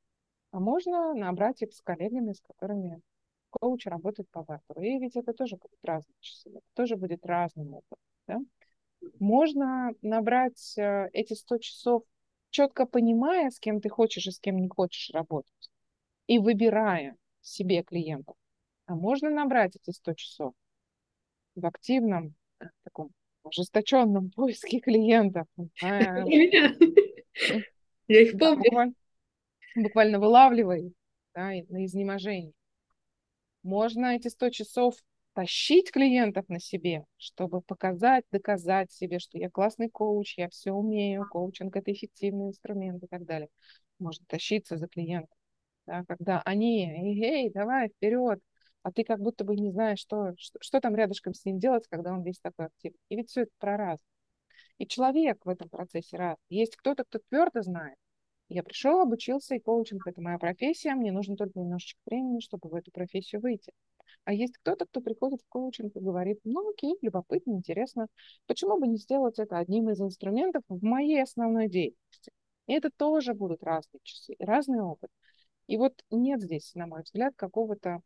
А 0.52 0.60
можно 0.60 1.14
набрать 1.14 1.62
их 1.62 1.74
с 1.74 1.82
коллегами, 1.82 2.34
с 2.34 2.42
которыми 2.42 3.02
коуч 3.60 3.86
работает 3.86 4.30
по 4.30 4.44
бартеру. 4.44 4.82
И 4.82 5.00
ведь 5.00 5.16
это 5.16 5.34
тоже 5.34 5.58
будет 5.58 5.84
разные 5.84 6.16
часы, 6.20 6.50
это 6.50 6.62
тоже 6.74 6.96
будет 6.96 7.26
разным 7.26 7.76
опытом. 7.76 7.98
Да? 8.28 8.40
Можно 9.20 9.92
набрать 10.02 10.78
э, 10.78 11.10
эти 11.14 11.34
100 11.34 11.58
часов, 11.60 12.04
четко 12.50 12.86
понимая, 12.86 13.50
с 13.50 13.60
кем 13.60 13.82
ты 13.82 13.90
хочешь 13.90 14.28
и 14.28 14.32
с 14.32 14.40
кем 14.40 14.58
не 14.58 14.70
хочешь 14.70 15.10
работать, 15.14 15.72
и 16.28 16.40
выбирая 16.40 17.16
себе 17.42 17.84
клиентов. 17.84 18.36
А 18.86 18.96
можно 18.96 19.30
набрать 19.30 19.76
эти 19.76 19.92
100 19.92 20.14
часов 20.14 20.54
в 21.56 21.66
активном, 21.66 22.36
э, 22.60 22.66
таком 22.84 23.12
ожесточенном 23.44 24.32
поиске 24.32 24.80
клиентов. 24.80 25.48
Я 28.08 28.22
их 28.22 28.38
помню. 28.38 28.94
Буквально 29.76 30.20
вылавливай 30.20 30.94
да, 31.34 31.52
на 31.70 31.86
изнеможении. 31.86 32.54
Можно 33.64 34.16
эти 34.16 34.28
100 34.28 34.50
часов 34.50 34.96
тащить 35.34 35.92
клиентов 35.92 36.48
на 36.50 36.60
себе, 36.60 37.06
чтобы 37.18 37.62
показать, 37.62 38.26
доказать 38.32 38.92
себе, 38.92 39.20
что 39.20 39.38
я 39.38 39.50
классный 39.50 39.90
коуч, 39.90 40.38
я 40.38 40.50
все 40.50 40.72
умею, 40.72 41.28
коучинг– 41.30 41.76
это 41.78 41.92
эффективный 41.92 42.50
инструмент 42.50 43.04
и 43.04 43.08
так 43.08 43.26
далее. 43.26 43.50
Можно 44.00 44.26
тащиться 44.28 44.78
за 44.78 44.88
клиентом, 44.88 45.36
да, 45.86 46.04
когда 46.08 46.42
они, 46.44 46.86
эй, 46.86 47.24
эй, 47.24 47.52
давай, 47.52 47.90
вперед, 47.90 48.40
а 48.84 48.92
ты 48.92 49.04
как 49.04 49.20
будто 49.20 49.44
бы 49.44 49.56
не 49.56 49.72
знаешь, 49.72 50.00
что, 50.00 50.34
что, 50.38 50.60
что 50.62 50.80
там 50.82 50.96
рядышком 50.96 51.34
с 51.34 51.46
ним 51.46 51.58
делать, 51.58 51.88
когда 51.90 52.12
он 52.14 52.22
весь 52.22 52.40
такой 52.40 52.68
активный. 52.68 53.00
И 53.10 53.16
ведь 53.16 53.30
все 53.30 53.44
это 53.44 53.52
про 53.58 53.78
раз. 53.78 54.00
И 54.78 54.86
человек 54.86 55.46
в 55.46 55.50
этом 55.50 55.70
процессе 55.70 56.18
раз. 56.18 56.38
Есть 56.50 56.76
кто-то, 56.76 57.06
кто 57.06 57.20
твердо 57.30 57.62
знает, 57.62 57.98
я 58.54 58.64
пришел, 58.64 59.02
обучился, 59.02 59.56
и 59.56 59.60
коучинг– 59.60 60.04
это 60.08 60.22
моя 60.22 60.38
профессия, 60.38 60.94
мне 60.94 61.12
нужно 61.12 61.36
только 61.36 61.60
немножечко 61.60 62.00
времени, 62.06 62.40
чтобы 62.40 62.70
в 62.70 62.76
эту 62.76 62.92
профессию 62.92 63.42
выйти. 63.42 63.74
А 64.26 64.34
есть 64.34 64.58
кто-то, 64.58 64.86
кто 64.86 65.02
приходит 65.02 65.42
в 65.42 65.50
коучинг 65.50 65.96
и 65.96 66.00
говорит, 66.00 66.40
ну 66.44 66.70
окей, 66.70 66.96
любопытно, 67.02 67.54
интересно, 67.54 68.08
почему 68.46 68.80
бы 68.80 68.88
не 68.88 68.98
сделать 68.98 69.40
это 69.40 69.58
одним 69.58 69.90
из 69.90 70.00
инструментов 70.00 70.64
в 70.70 70.84
моей 70.84 71.24
основной 71.24 71.68
деятельности? 71.68 72.32
И 72.68 72.74
это 72.74 72.90
тоже 72.96 73.34
будут 73.34 73.64
разные 73.64 74.00
часы, 74.04 74.36
разный 74.40 74.82
опыт. 74.82 75.10
И 75.68 75.78
вот 75.78 75.94
нет 76.12 76.42
здесь, 76.42 76.74
на 76.76 76.88
мой 76.88 77.02
взгляд, 77.02 77.34
какого-то 77.36 78.02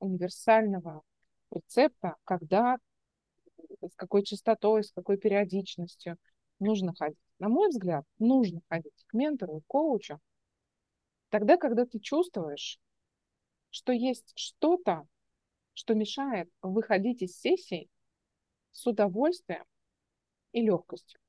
универсального 0.00 1.02
рецепта, 1.50 2.16
когда, 2.24 2.78
с 3.80 3.94
какой 3.94 4.24
частотой, 4.24 4.82
с 4.82 4.90
какой 4.90 5.16
периодичностью 5.16 6.16
нужно 6.58 6.94
ходить 6.94 7.18
на 7.38 7.48
мой 7.48 7.68
взгляд, 7.68 8.04
нужно 8.18 8.60
ходить 8.68 9.04
к 9.06 9.14
ментору, 9.14 9.60
к 9.60 9.66
коучу, 9.66 10.20
тогда, 11.28 11.56
когда 11.56 11.84
ты 11.84 11.98
чувствуешь, 11.98 12.80
что 13.70 13.92
есть 13.92 14.32
что-то, 14.36 15.06
что 15.74 15.94
мешает 15.94 16.48
выходить 16.62 17.22
из 17.22 17.38
сессии 17.38 17.88
с 18.72 18.86
удовольствием 18.86 19.64
и 20.52 20.62
легкостью. 20.62 21.20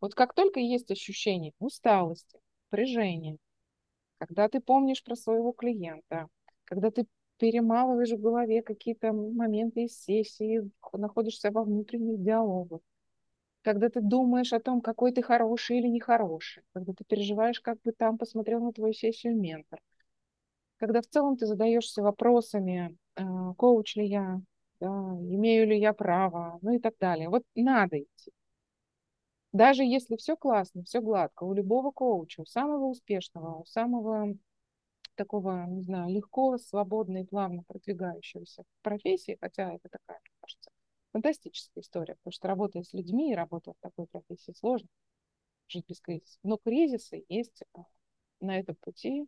Вот 0.00 0.14
как 0.14 0.34
только 0.34 0.60
есть 0.60 0.90
ощущение 0.90 1.52
усталости, 1.58 2.38
напряжения, 2.70 3.38
когда 4.18 4.48
ты 4.48 4.60
помнишь 4.60 5.02
про 5.02 5.16
своего 5.16 5.52
клиента, 5.52 6.28
когда 6.64 6.90
ты 6.90 7.06
перемалываешь 7.38 8.10
в 8.10 8.20
голове 8.20 8.62
какие-то 8.62 9.12
моменты 9.12 9.84
из 9.84 9.98
сессии, 9.98 10.70
находишься 10.92 11.50
во 11.50 11.64
внутренних 11.64 12.22
диалогах, 12.22 12.80
когда 13.62 13.88
ты 13.90 14.00
думаешь 14.00 14.52
о 14.52 14.60
том, 14.60 14.80
какой 14.80 15.12
ты 15.12 15.22
хороший 15.22 15.78
или 15.78 15.88
нехороший, 15.88 16.62
когда 16.72 16.92
ты 16.92 17.04
переживаешь, 17.04 17.60
как 17.60 17.80
бы 17.82 17.92
там 17.92 18.18
посмотрел 18.18 18.60
на 18.60 18.72
твою 18.72 18.92
сессию 18.94 19.36
ментор, 19.36 19.80
когда 20.78 21.02
в 21.02 21.06
целом 21.06 21.36
ты 21.36 21.46
задаешься 21.46 22.02
вопросами, 22.02 22.96
э, 23.16 23.22
коуч 23.56 23.96
ли 23.96 24.06
я, 24.06 24.40
да, 24.80 24.88
имею 24.88 25.66
ли 25.66 25.78
я 25.78 25.92
право, 25.92 26.58
ну 26.62 26.72
и 26.74 26.78
так 26.78 26.94
далее. 26.98 27.28
Вот 27.28 27.44
надо 27.54 27.98
идти. 28.00 28.32
Даже 29.52 29.82
если 29.82 30.16
все 30.16 30.36
классно, 30.36 30.84
все 30.84 31.00
гладко, 31.00 31.44
у 31.44 31.52
любого 31.52 31.90
коуча, 31.90 32.40
у 32.40 32.46
самого 32.46 32.86
успешного, 32.86 33.58
у 33.58 33.64
самого 33.66 34.36
такого, 35.16 35.66
не 35.66 35.82
знаю, 35.82 36.10
легко, 36.10 36.56
свободно 36.56 37.18
и 37.18 37.24
плавно 37.24 37.62
продвигающегося 37.66 38.62
в 38.62 38.82
профессии, 38.82 39.36
хотя 39.40 39.74
это 39.74 39.88
такая, 39.90 40.20
кажется, 40.40 40.69
фантастическая 41.12 41.82
история, 41.82 42.14
потому 42.16 42.32
что 42.32 42.48
работая 42.48 42.82
с 42.82 42.92
людьми 42.92 43.32
и 43.32 43.34
работая 43.34 43.74
в 43.74 43.80
такой 43.80 44.06
профессии 44.06 44.52
сложно 44.52 44.88
жить 45.68 45.86
без 45.88 46.00
кризиса. 46.00 46.38
Но 46.42 46.56
кризисы 46.56 47.24
есть 47.28 47.62
а, 47.74 47.84
на 48.40 48.58
этом 48.58 48.76
пути 48.76 49.26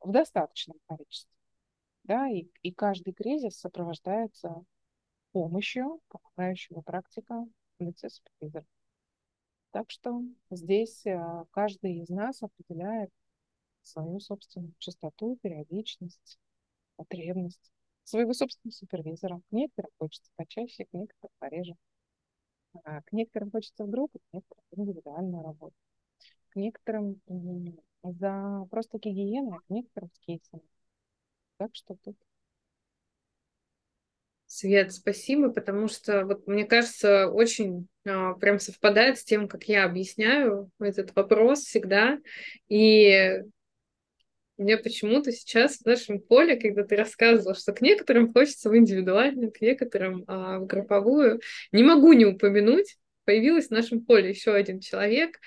в 0.00 0.10
достаточном 0.10 0.78
количестве. 0.86 1.32
Да, 2.04 2.28
и, 2.28 2.48
и 2.62 2.72
каждый 2.72 3.12
кризис 3.12 3.58
сопровождается 3.58 4.64
помощью 5.32 6.00
помогающего 6.08 6.80
практика 6.80 7.46
супервизора. 7.78 8.66
Так 9.70 9.90
что 9.90 10.22
здесь 10.50 11.06
а, 11.06 11.44
каждый 11.50 11.98
из 11.98 12.08
нас 12.08 12.42
определяет 12.42 13.10
свою 13.82 14.20
собственную 14.20 14.72
частоту, 14.78 15.36
периодичность, 15.42 16.38
потребность 16.96 17.72
своего 18.06 18.32
собственного 18.32 18.74
супервизора. 18.74 19.40
К 19.48 19.52
некоторым 19.52 19.90
хочется 19.98 20.30
почаще, 20.36 20.84
к 20.84 20.92
некоторым 20.92 21.32
пореже. 21.38 21.74
А 22.84 23.02
к 23.02 23.12
некоторым 23.12 23.50
хочется 23.50 23.84
в 23.84 23.90
группу, 23.90 24.18
к 24.18 24.32
некоторым 24.32 24.64
индивидуальную 24.72 25.42
работу. 25.42 25.74
К 26.50 26.56
некоторым 26.56 27.20
за 28.02 28.66
просто 28.70 28.98
гигиеной, 28.98 29.58
а 29.58 29.60
к 29.60 29.64
некоторым 29.68 30.10
с 30.12 30.18
кейсами. 30.20 30.62
Так 31.58 31.74
что 31.74 31.96
тут 32.04 32.16
Свет, 34.48 34.92
спасибо, 34.92 35.50
потому 35.50 35.88
что 35.88 36.24
вот 36.24 36.46
мне 36.46 36.64
кажется, 36.64 37.28
очень 37.28 37.88
а, 38.06 38.34
прям 38.34 38.60
совпадает 38.60 39.18
с 39.18 39.24
тем, 39.24 39.48
как 39.48 39.64
я 39.64 39.84
объясняю 39.84 40.70
этот 40.78 41.16
вопрос 41.16 41.62
всегда. 41.62 42.18
И 42.68 43.42
мне 44.58 44.76
почему-то 44.76 45.32
сейчас 45.32 45.78
в 45.78 45.86
нашем 45.86 46.20
поле, 46.20 46.56
когда 46.56 46.84
ты 46.84 46.96
рассказывала, 46.96 47.54
что 47.54 47.72
к 47.72 47.80
некоторым 47.80 48.32
хочется 48.32 48.70
в 48.70 48.76
индивидуальную, 48.76 49.52
к 49.52 49.60
некоторым 49.60 50.24
а, 50.26 50.58
в 50.58 50.66
групповую, 50.66 51.40
не 51.72 51.82
могу 51.82 52.12
не 52.12 52.24
упомянуть, 52.26 52.96
появилась 53.24 53.68
в 53.68 53.72
нашем 53.72 54.04
поле 54.04 54.30
еще 54.30 54.52
один 54.52 54.80
человек, 54.80 55.38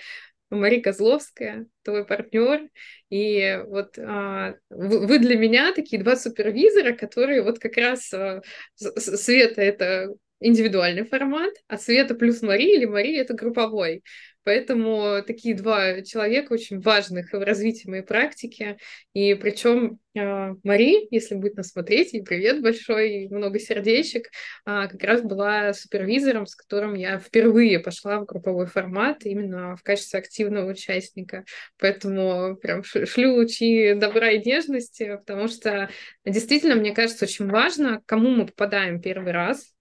Мария 0.50 0.82
Козловская, 0.82 1.68
твой 1.84 2.06
партнер. 2.06 2.70
И 3.10 3.60
вот 3.68 3.98
а, 4.00 4.56
вы 4.70 5.20
для 5.20 5.38
меня 5.38 5.74
такие 5.74 6.02
два 6.02 6.16
супервизора, 6.16 6.94
которые 6.94 7.44
вот 7.44 7.60
как 7.60 7.78
раз 7.78 8.14
а, 8.14 8.42
Света 8.76 9.62
это 9.62 10.14
индивидуальный 10.40 11.04
формат, 11.04 11.54
а 11.68 11.78
Света 11.78 12.16
плюс 12.16 12.42
Мария 12.42 12.78
или 12.78 12.86
Мария— 12.86 13.22
это 13.24 13.34
групповой. 13.34 14.04
Поэтому 14.44 15.22
такие 15.26 15.56
два 15.56 16.02
человека 16.02 16.54
очень 16.54 16.80
важных 16.80 17.34
в 17.34 17.44
развитии 17.44 17.90
моей 17.90 18.04
практики. 18.04 18.78
И 19.14 19.34
причем 19.36 20.00
а, 20.18 20.54
Мари, 20.64 21.08
если 21.12 21.36
будет 21.36 21.56
нас 21.56 21.70
смотреть, 21.70 22.14
и 22.14 22.22
привет 22.22 22.62
большой, 22.62 23.26
и 23.26 23.30
много 23.30 23.60
сердечек, 23.60 24.30
а, 24.66 24.88
как 24.88 25.04
раз 25.04 25.22
была 25.22 25.74
супервизором, 25.74 26.46
с 26.46 26.56
которым 26.56 26.94
я 26.94 27.20
впервые 27.20 27.80
пошла 27.80 28.20
в 28.20 28.26
групповой 28.26 28.66
формат 28.66 29.26
именно 29.26 29.76
в 29.76 29.84
качестве 29.84 30.20
активного 30.20 30.72
участника. 30.72 31.44
Поэтому 31.78 32.56
прям 32.58 32.84
шлю 32.84 33.36
лучи 33.36 33.94
добра 33.94 34.32
и 34.32 34.44
нежности, 34.44 35.18
потому 35.18 35.48
что 35.48 35.90
действительно, 36.26 36.76
мне 36.76 36.94
кажется, 36.94 37.26
очень 37.26 37.48
важно, 37.48 38.02
кому 38.06 38.30
мы 38.30 38.46
попадаем 38.46 39.02
первый 39.02 39.32
раз, 39.32 39.74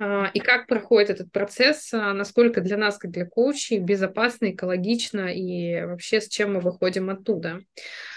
и 0.00 0.40
как 0.40 0.66
проходит 0.66 1.10
этот 1.10 1.30
процесс, 1.30 1.92
а, 1.94 2.12
насколько 2.12 2.60
для 2.60 2.76
нас, 2.76 2.98
как 2.98 3.10
для 3.12 3.26
коучей, 3.26 3.78
безопасно, 3.78 4.50
экологично 4.50 5.32
и 5.32 5.84
вообще 5.84 6.20
с 6.20 6.28
чем 6.28 6.54
мы 6.54 6.60
выходим 6.60 7.10
оттуда. 7.10 7.60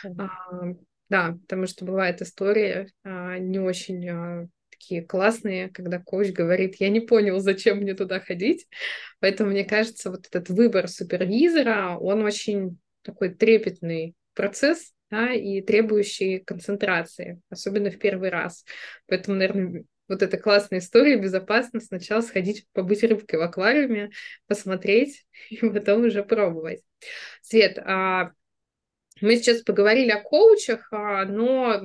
Mm. 0.04 0.78
Да, 1.10 1.38
потому 1.42 1.68
что 1.68 1.86
бывает 1.86 2.22
история 2.22 2.90
не 3.06 3.60
очень 3.60 4.50
такие 4.70 5.02
классные, 5.04 5.70
когда 5.70 6.00
коуч 6.00 6.32
говорит, 6.32 6.76
я 6.80 6.90
не 6.90 7.00
понял, 7.00 7.40
зачем 7.40 7.78
мне 7.78 7.94
туда 7.94 8.20
ходить. 8.20 8.68
Поэтому, 9.20 9.52
мне 9.52 9.64
кажется, 9.64 10.12
вот 10.12 10.28
этот 10.28 10.50
выбор 10.50 10.88
супервизора, 10.88 11.98
он 12.00 12.24
очень 12.24 12.78
такой 13.02 13.30
трепетный 13.30 14.16
процесс, 14.34 14.94
да, 15.10 15.34
и 15.34 15.62
требующий 15.62 16.40
концентрации, 16.40 17.42
особенно 17.50 17.90
в 17.90 17.98
первый 17.98 18.30
раз. 18.30 18.66
Поэтому, 19.08 19.38
наверное, 19.38 19.86
вот 20.08 20.22
эта 20.22 20.38
классная 20.38 20.80
история, 20.80 21.18
безопасно 21.18 21.80
сначала 21.80 22.22
сходить 22.22 22.68
побыть 22.74 23.04
рыбкой 23.04 23.40
в 23.40 23.44
аквариуме, 23.44 24.12
посмотреть 24.48 25.26
и 25.50 25.58
потом 25.58 26.06
уже 26.06 26.24
пробовать. 26.24 26.82
Свет, 27.42 27.78
а 27.80 28.32
мы 29.22 29.36
сейчас 29.38 29.62
поговорили 29.62 30.12
о 30.12 30.22
коучах, 30.22 30.88
а, 30.92 31.26
но 31.26 31.82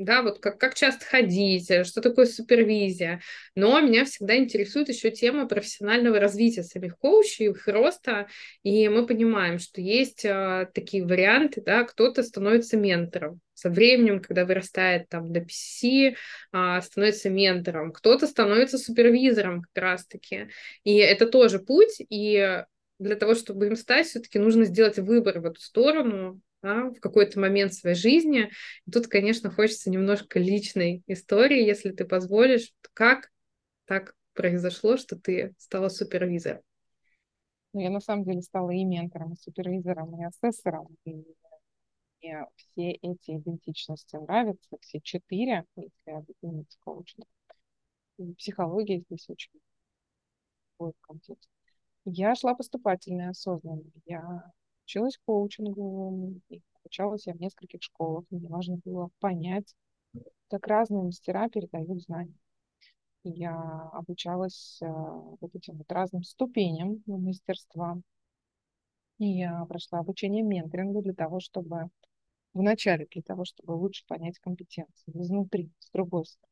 да, 0.00 0.22
вот 0.22 0.38
как, 0.40 0.58
как 0.58 0.74
часто 0.74 1.04
ходить, 1.04 1.70
э, 1.70 1.84
что 1.84 2.00
такое 2.00 2.24
супервизия. 2.24 3.20
Но 3.54 3.78
меня 3.80 4.06
всегда 4.06 4.36
интересует 4.36 4.88
еще 4.88 5.10
тема 5.10 5.46
профессионального 5.46 6.18
развития 6.18 6.62
самих 6.62 6.96
коучей, 6.98 7.50
их 7.50 7.68
роста, 7.68 8.26
и 8.62 8.88
мы 8.88 9.06
понимаем, 9.06 9.58
что 9.58 9.82
есть 9.82 10.24
а, 10.24 10.66
такие 10.72 11.04
варианты, 11.04 11.60
да, 11.60 11.84
кто-то 11.84 12.22
становится 12.22 12.78
ментором, 12.78 13.40
со 13.52 13.68
временем, 13.68 14.20
когда 14.20 14.46
вырастает 14.46 15.08
там 15.10 15.32
до 15.32 15.40
PC, 15.40 16.16
а, 16.50 16.80
становится 16.80 17.28
ментором, 17.28 17.92
кто-то 17.92 18.26
становится 18.26 18.78
супервизором 18.78 19.62
как 19.62 19.82
раз-таки, 19.82 20.48
и 20.82 20.96
это 20.96 21.26
тоже 21.26 21.58
путь, 21.58 22.00
и 22.08 22.64
для 22.98 23.16
того, 23.16 23.34
чтобы 23.34 23.66
им 23.66 23.76
стать, 23.76 24.06
все-таки 24.06 24.38
нужно 24.38 24.64
сделать 24.64 24.98
выбор 24.98 25.40
в 25.40 25.46
эту 25.46 25.60
сторону, 25.60 26.40
да, 26.62 26.90
в 26.90 27.00
какой-то 27.00 27.40
момент 27.40 27.74
своей 27.74 27.96
жизни. 27.96 28.50
И 28.86 28.90
тут, 28.90 29.06
конечно, 29.06 29.50
хочется 29.50 29.90
немножко 29.90 30.38
личной 30.38 31.02
истории, 31.06 31.64
если 31.64 31.90
ты 31.90 32.04
позволишь, 32.04 32.72
как 32.92 33.30
так 33.86 34.14
произошло, 34.34 34.96
что 34.96 35.16
ты 35.16 35.54
стала 35.58 35.88
супервизором. 35.88 36.62
Ну, 37.72 37.80
я 37.80 37.90
на 37.90 38.00
самом 38.00 38.24
деле 38.24 38.42
стала 38.42 38.70
и 38.70 38.84
ментором, 38.84 39.32
и 39.32 39.36
супервизором, 39.36 40.20
и 40.20 40.24
асессором. 40.24 40.96
И 41.04 41.24
мне 42.20 42.46
все 42.56 42.90
эти 42.90 43.36
идентичности 43.36 44.16
нравятся, 44.16 44.76
все 44.80 45.00
четыре, 45.00 45.64
если 45.76 46.10
объединить 46.10 46.76
коучинг. 46.80 47.26
И 48.18 48.34
психология 48.34 49.00
здесь 49.00 49.28
очень 49.28 49.52
будет. 50.78 51.38
Я 52.04 52.34
шла 52.34 52.54
поступательно, 52.54 53.30
осознанно. 53.30 53.84
Я 54.06 54.50
училась 54.90 55.18
коучингу, 55.24 56.34
и 56.48 56.60
обучалась 56.80 57.26
я 57.26 57.34
в 57.34 57.40
нескольких 57.40 57.80
школах. 57.80 58.24
Мне 58.30 58.48
важно 58.48 58.76
было 58.84 59.10
понять, 59.20 59.74
как 60.48 60.66
разные 60.66 61.04
мастера 61.04 61.48
передают 61.48 62.02
знания. 62.02 62.34
Я 63.22 63.54
обучалась 63.92 64.80
э, 64.82 64.86
вот 64.86 65.54
этим 65.54 65.76
вот 65.76 65.92
разным 65.92 66.24
ступеням 66.24 67.02
мастерства. 67.06 68.00
И 69.18 69.26
я 69.26 69.64
прошла 69.66 70.00
обучение 70.00 70.42
менторингу 70.42 71.02
для 71.02 71.14
того, 71.14 71.38
чтобы 71.38 71.90
вначале 72.52 73.06
для 73.12 73.22
того, 73.22 73.44
чтобы 73.44 73.72
лучше 73.72 74.04
понять 74.08 74.40
компетенции 74.40 75.12
изнутри, 75.14 75.70
с 75.78 75.90
другой 75.92 76.26
стороны. 76.26 76.50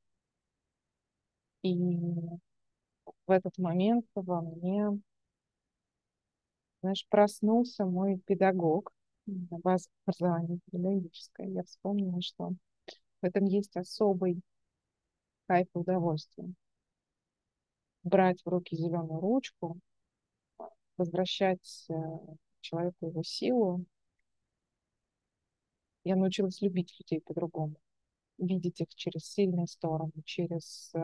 И 1.62 2.38
в 3.26 3.30
этот 3.30 3.58
момент 3.58 4.06
во 4.14 4.42
мне 4.42 5.00
знаешь, 6.80 7.06
проснулся 7.08 7.84
мой 7.84 8.18
педагог 8.26 8.92
на 9.26 9.58
базе 9.58 9.88
образования 10.04 10.60
педагогическое. 10.66 11.48
Я 11.48 11.62
вспомнила, 11.64 12.20
что 12.22 12.52
в 13.20 13.24
этом 13.24 13.44
есть 13.46 13.76
особый 13.76 14.40
кайф 15.46 15.68
и 15.74 15.78
удовольствие. 15.78 16.52
Брать 18.04 18.40
в 18.44 18.48
руки 18.48 18.76
зеленую 18.76 19.20
ручку, 19.20 19.78
возвращать 20.96 21.86
э, 21.90 21.94
человеку 22.60 23.06
его 23.06 23.22
силу. 23.22 23.84
Я 26.04 26.16
научилась 26.16 26.62
любить 26.62 26.96
людей 26.98 27.20
по-другому, 27.20 27.76
видеть 28.38 28.80
их 28.80 28.88
через 28.94 29.24
сильные 29.26 29.66
стороны, 29.66 30.12
через 30.24 30.92
э, 30.94 31.00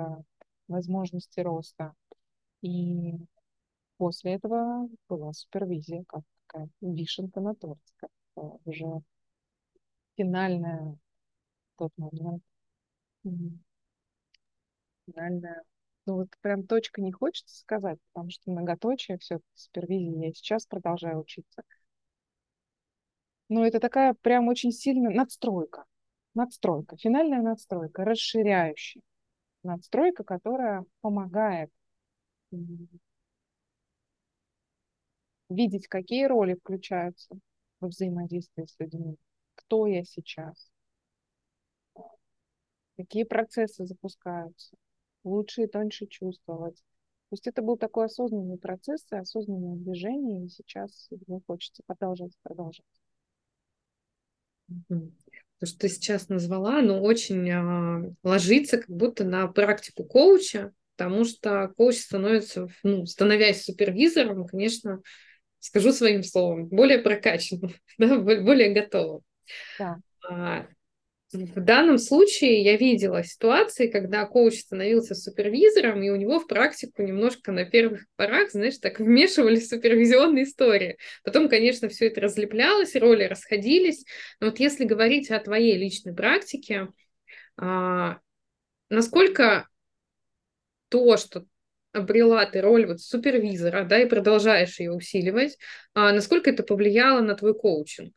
возможности 0.68 1.40
роста. 1.40 1.94
И 2.62 3.14
После 4.04 4.34
этого 4.34 4.86
была 5.08 5.32
супервизия, 5.32 6.04
как 6.06 6.24
такая 6.46 6.68
вишенка 6.82 7.40
на 7.40 7.54
торте, 7.54 7.80
как 7.96 8.10
уже 8.66 9.00
финальная 10.18 10.98
тот 11.78 11.90
момент. 11.96 12.42
Финальная. 15.06 15.62
Ну 16.04 16.16
вот 16.16 16.28
прям 16.42 16.66
точка 16.66 17.00
не 17.00 17.12
хочется 17.12 17.58
сказать, 17.58 17.98
потому 18.12 18.28
что 18.28 18.50
многоточие 18.50 19.16
все-таки 19.16 19.48
супервизия. 19.54 20.26
Я 20.26 20.34
сейчас 20.34 20.66
продолжаю 20.66 21.20
учиться. 21.20 21.62
Но 23.48 23.64
это 23.66 23.80
такая 23.80 24.12
прям 24.12 24.48
очень 24.48 24.70
сильная 24.70 25.14
надстройка. 25.14 25.86
Надстройка, 26.34 26.98
финальная 26.98 27.40
надстройка, 27.40 28.04
расширяющая. 28.04 29.00
Надстройка, 29.62 30.24
которая 30.24 30.84
помогает 31.00 31.70
видеть, 35.48 35.88
какие 35.88 36.26
роли 36.26 36.54
включаются 36.54 37.36
во 37.80 37.88
взаимодействии 37.88 38.64
с 38.64 38.74
людьми, 38.78 39.16
кто 39.54 39.86
я 39.86 40.04
сейчас, 40.04 40.70
какие 42.96 43.24
процессы 43.24 43.86
запускаются, 43.86 44.76
лучше 45.22 45.62
и 45.62 45.66
тоньше 45.66 46.06
чувствовать. 46.06 46.76
То 46.76 47.36
есть 47.36 47.46
это 47.46 47.62
был 47.62 47.76
такой 47.76 48.06
осознанный 48.06 48.58
процесс 48.58 49.04
и 49.10 49.16
осознанное 49.16 49.76
движение, 49.76 50.44
и 50.44 50.48
сейчас 50.48 51.08
его 51.10 51.42
хочется 51.46 51.82
продолжать, 51.86 52.32
продолжать. 52.42 52.84
То, 54.88 55.66
что 55.66 55.78
ты 55.78 55.88
сейчас 55.88 56.28
назвала, 56.28 56.78
оно 56.78 57.00
очень 57.00 57.50
а, 57.50 58.12
ложится 58.22 58.78
как 58.78 58.88
будто 58.88 59.24
на 59.24 59.46
практику 59.48 60.04
коуча, 60.04 60.72
потому 60.96 61.24
что 61.24 61.72
коуч 61.76 61.96
становится, 61.96 62.68
ну, 62.82 63.06
становясь 63.06 63.64
супервизором, 63.64 64.46
конечно, 64.46 65.00
скажу 65.64 65.92
своим 65.92 66.22
словом, 66.22 66.66
более 66.66 66.98
прокачанным, 66.98 67.74
да, 67.98 68.18
более 68.18 68.72
готовым. 68.74 69.22
Да. 69.78 69.96
А, 70.28 70.66
в 71.32 71.60
данном 71.60 71.96
случае 71.96 72.62
я 72.62 72.76
видела 72.76 73.24
ситуации, 73.24 73.86
когда 73.88 74.26
коуч 74.26 74.60
становился 74.60 75.14
супервизором, 75.14 76.02
и 76.02 76.10
у 76.10 76.16
него 76.16 76.38
в 76.38 76.46
практику 76.46 77.02
немножко 77.02 77.50
на 77.50 77.64
первых 77.64 78.04
порах, 78.16 78.50
знаешь, 78.50 78.76
так 78.76 78.98
вмешивались 79.00 79.70
супервизионные 79.70 80.44
истории. 80.44 80.98
Потом, 81.24 81.48
конечно, 81.48 81.88
все 81.88 82.08
это 82.08 82.20
разлеплялось, 82.20 82.94
роли 82.94 83.24
расходились. 83.24 84.04
Но 84.40 84.48
вот 84.48 84.60
если 84.60 84.84
говорить 84.84 85.30
о 85.30 85.40
твоей 85.40 85.78
личной 85.78 86.14
практике, 86.14 86.88
а, 87.56 88.18
насколько 88.90 89.66
то, 90.90 91.16
что 91.16 91.46
обрела 91.94 92.44
ты 92.46 92.60
роль 92.60 92.86
вот 92.86 93.00
супервизора, 93.00 93.84
да, 93.84 94.00
и 94.00 94.08
продолжаешь 94.08 94.80
ее 94.80 94.92
усиливать, 94.92 95.58
а 95.94 96.12
насколько 96.12 96.50
это 96.50 96.62
повлияло 96.62 97.20
на 97.20 97.34
твой 97.34 97.54
коучинг? 97.54 98.14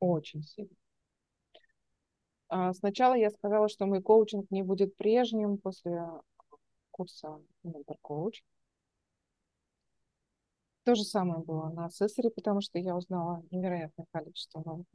Очень 0.00 0.42
сильно. 0.42 0.74
А, 2.48 2.72
сначала 2.72 3.14
я 3.14 3.30
сказала, 3.30 3.68
что 3.68 3.86
мой 3.86 4.02
коучинг 4.02 4.50
не 4.50 4.62
будет 4.62 4.96
прежним 4.96 5.58
после 5.58 6.00
курса 6.90 7.38
Coach. 8.02 8.42
То 10.84 10.94
же 10.94 11.04
самое 11.04 11.40
было 11.42 11.68
на 11.68 11.86
асессоре, 11.86 12.30
потому 12.30 12.62
что 12.62 12.78
я 12.78 12.96
узнала 12.96 13.44
невероятное 13.50 14.06
количество 14.10 14.62
новых 14.64 14.86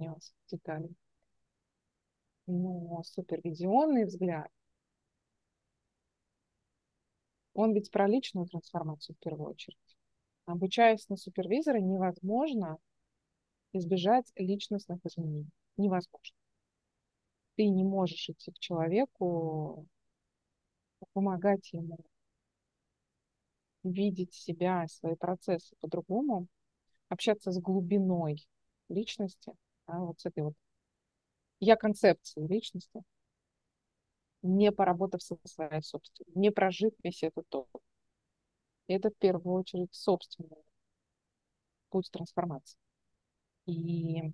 деталей. 0.49 0.95
Но 2.47 3.03
супервизионный 3.03 4.05
взгляд 4.05 4.49
Он 7.53 7.73
ведь 7.73 7.91
про 7.91 8.07
личную 8.07 8.47
трансформацию 8.47 9.15
в 9.15 9.19
первую 9.19 9.51
очередь. 9.51 9.77
Обучаясь 10.45 11.07
на 11.09 11.17
супервизора, 11.17 11.77
невозможно 11.77 12.77
избежать 13.73 14.31
личностных 14.35 14.99
изменений. 15.05 15.49
Невозможно. 15.77 16.35
Ты 17.55 17.67
не 17.67 17.83
можешь 17.83 18.29
идти 18.29 18.51
к 18.51 18.59
человеку, 18.59 19.87
помогать 21.13 21.71
ему 21.73 21.99
видеть 23.83 24.33
себя, 24.33 24.87
свои 24.87 25.15
процессы 25.15 25.75
по-другому, 25.79 26.47
общаться 27.09 27.51
с 27.51 27.59
глубиной 27.59 28.45
личности, 28.89 29.53
да, 29.87 29.99
вот 29.99 30.19
с 30.19 30.25
этой 30.25 30.43
вот 30.43 30.53
я 31.59 31.75
концепции 31.75 32.45
личности, 32.47 33.01
не 34.43 34.71
поработав 34.71 35.23
со 35.23 35.37
своей 35.45 35.81
собственной, 35.81 36.33
не 36.35 36.51
прожив 36.51 36.93
весь 37.03 37.23
этот 37.23 37.53
опыт. 37.53 37.81
Это 38.87 39.09
в 39.09 39.17
первую 39.17 39.55
очередь 39.55 39.93
собственный 39.93 40.63
путь 41.89 42.09
трансформации. 42.11 42.77
И 43.65 44.33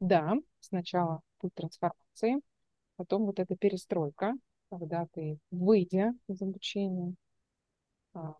да, 0.00 0.34
сначала 0.60 1.22
путь 1.38 1.54
трансформации, 1.54 2.40
потом 2.96 3.24
вот 3.26 3.38
эта 3.40 3.56
перестройка, 3.56 4.34
когда 4.70 5.06
ты, 5.12 5.38
выйдя 5.50 6.12
из 6.28 6.42
обучения, 6.42 7.14
а, 8.14 8.34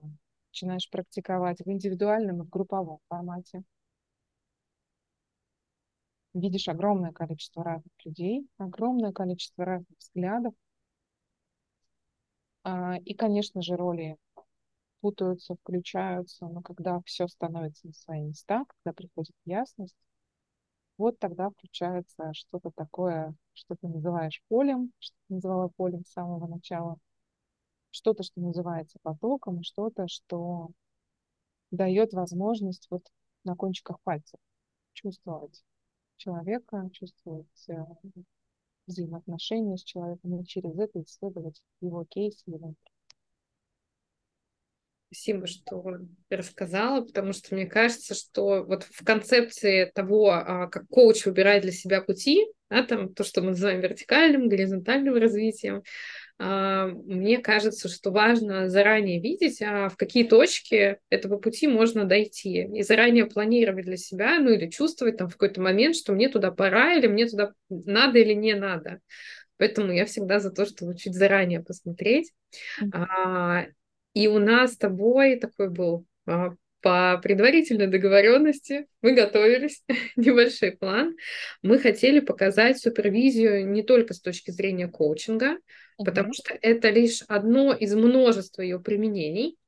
начинаешь 0.50 0.90
практиковать 0.90 1.60
в 1.60 1.70
индивидуальном 1.70 2.42
и 2.42 2.44
в 2.44 2.48
групповом 2.50 2.98
формате. 3.08 3.62
Видишь 6.38 6.68
огромное 6.68 7.10
количество 7.10 7.64
разных 7.64 7.92
людей, 8.04 8.48
огромное 8.58 9.10
количество 9.10 9.64
разных 9.64 9.98
взглядов. 9.98 10.54
А, 12.62 12.96
и, 13.04 13.12
конечно 13.14 13.60
же, 13.60 13.74
роли 13.74 14.16
путаются, 15.00 15.56
включаются, 15.56 16.46
но 16.46 16.62
когда 16.62 17.00
все 17.04 17.26
становится 17.26 17.88
на 17.88 17.92
свои 17.92 18.22
места, 18.22 18.64
когда 18.68 18.94
приходит 18.94 19.34
ясность, 19.46 19.96
вот 20.96 21.18
тогда 21.18 21.50
включается 21.50 22.32
что-то 22.34 22.70
такое, 22.72 23.34
что 23.52 23.74
ты 23.74 23.88
называешь 23.88 24.40
полем, 24.46 24.92
что 25.00 25.16
ты 25.26 25.34
называла 25.34 25.68
полем 25.76 26.04
с 26.04 26.12
самого 26.12 26.46
начала, 26.46 26.98
что-то, 27.90 28.22
что 28.22 28.40
называется 28.40 29.00
потоком, 29.02 29.64
что-то, 29.64 30.06
что 30.06 30.70
дает 31.72 32.12
возможность 32.12 32.86
вот 32.90 33.02
на 33.42 33.56
кончиках 33.56 34.00
пальцев 34.02 34.38
чувствовать 34.92 35.64
человека, 36.18 36.90
чувствовать 36.92 37.68
э, 37.68 37.74
взаимоотношения 38.86 39.76
с 39.76 39.84
человеком 39.84 40.40
и 40.40 40.46
через 40.46 40.78
это 40.78 41.02
исследовать 41.02 41.62
его 41.80 42.04
кейс, 42.04 42.42
его 42.46 42.74
Спасибо, 45.10 45.46
что 45.46 46.00
рассказала, 46.28 47.02
потому 47.02 47.32
что 47.32 47.54
мне 47.54 47.64
кажется, 47.64 48.14
что 48.14 48.62
вот 48.62 48.82
в 48.82 49.02
концепции 49.04 49.90
того, 49.94 50.32
а, 50.32 50.66
как 50.66 50.86
коуч 50.88 51.24
выбирает 51.24 51.62
для 51.62 51.72
себя 51.72 52.02
пути, 52.02 52.46
да, 52.68 52.82
там 52.82 53.14
то, 53.14 53.24
что 53.24 53.40
мы 53.40 53.50
называем 53.50 53.80
вертикальным, 53.80 54.50
горизонтальным 54.50 55.14
развитием, 55.14 55.82
мне 56.38 57.38
кажется, 57.38 57.88
что 57.88 58.10
важно 58.12 58.68
заранее 58.68 59.20
видеть, 59.20 59.60
а 59.60 59.88
в 59.88 59.96
какие 59.96 60.22
точки 60.22 60.98
этого 61.10 61.36
пути 61.38 61.66
можно 61.66 62.04
дойти, 62.04 62.62
и 62.62 62.82
заранее 62.82 63.26
планировать 63.26 63.86
для 63.86 63.96
себя, 63.96 64.38
ну 64.38 64.50
или 64.50 64.70
чувствовать 64.70 65.16
там 65.16 65.28
в 65.28 65.32
какой-то 65.32 65.60
момент, 65.60 65.96
что 65.96 66.12
мне 66.12 66.28
туда 66.28 66.52
пора, 66.52 66.94
или 66.94 67.08
мне 67.08 67.26
туда 67.26 67.54
надо 67.68 68.18
или 68.20 68.34
не 68.34 68.54
надо. 68.54 69.00
Поэтому 69.56 69.92
я 69.92 70.06
всегда 70.06 70.38
за 70.38 70.50
то, 70.50 70.64
чтобы 70.64 70.96
чуть 70.96 71.14
заранее 71.14 71.60
посмотреть. 71.60 72.32
Mm-hmm. 72.80 73.72
И 74.14 74.28
у 74.28 74.38
нас 74.38 74.74
с 74.74 74.76
тобой 74.76 75.36
такой 75.36 75.70
был 75.70 76.06
а, 76.26 76.54
по 76.80 77.18
предварительной 77.22 77.88
договоренности 77.88 78.86
мы 79.02 79.12
готовились, 79.12 79.82
небольшой 80.16 80.72
план. 80.72 81.16
Мы 81.62 81.78
хотели 81.78 82.20
показать 82.20 82.78
супервизию 82.78 83.68
не 83.68 83.82
только 83.82 84.14
с 84.14 84.20
точки 84.20 84.50
зрения 84.50 84.88
коучинга. 84.88 85.58
Потому 86.04 86.32
что 86.32 86.56
это 86.60 86.90
лишь 86.90 87.22
одно 87.28 87.74
из 87.74 87.94
множества 87.94 88.62
ее 88.62 88.80
применений. 88.80 89.58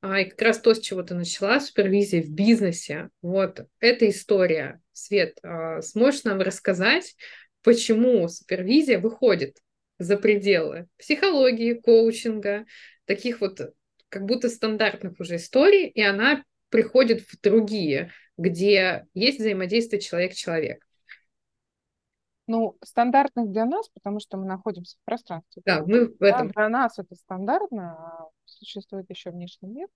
А, 0.00 0.20
и 0.20 0.24
как 0.28 0.42
раз 0.42 0.60
то, 0.60 0.74
с 0.74 0.80
чего 0.80 1.02
ты 1.02 1.14
начала, 1.14 1.60
супервизия 1.60 2.22
в 2.22 2.30
бизнесе. 2.30 3.08
Вот 3.22 3.66
эта 3.80 4.08
история. 4.08 4.80
Свет, 4.92 5.38
а, 5.42 5.80
сможешь 5.80 6.24
нам 6.24 6.40
рассказать, 6.40 7.16
почему 7.62 8.28
супервизия 8.28 8.98
выходит 8.98 9.58
за 9.98 10.16
пределы 10.16 10.88
психологии, 10.98 11.74
коучинга, 11.74 12.66
таких 13.04 13.40
вот 13.40 13.60
как 14.08 14.26
будто 14.26 14.48
стандартных 14.48 15.18
уже 15.20 15.36
историй, 15.36 15.86
и 15.86 16.02
она 16.02 16.44
приходит 16.68 17.22
в 17.22 17.40
другие, 17.40 18.10
где 18.36 19.06
есть 19.14 19.38
взаимодействие 19.38 20.00
человек-человек. 20.00 20.84
Ну, 22.46 22.76
стандартных 22.82 23.50
для 23.50 23.64
нас, 23.64 23.88
потому 23.90 24.18
что 24.18 24.36
мы 24.36 24.46
находимся 24.46 24.96
в 24.98 25.04
пространстве. 25.04 25.62
Да, 25.64 25.82
мы 25.84 26.08
в 26.08 26.22
этом. 26.22 26.48
Да, 26.48 26.52
для 26.54 26.68
нас 26.68 26.98
это 26.98 27.14
стандартно, 27.14 27.92
а 27.92 28.28
существует 28.44 29.08
еще 29.10 29.30
внешний 29.30 29.68
мир, 29.68 29.88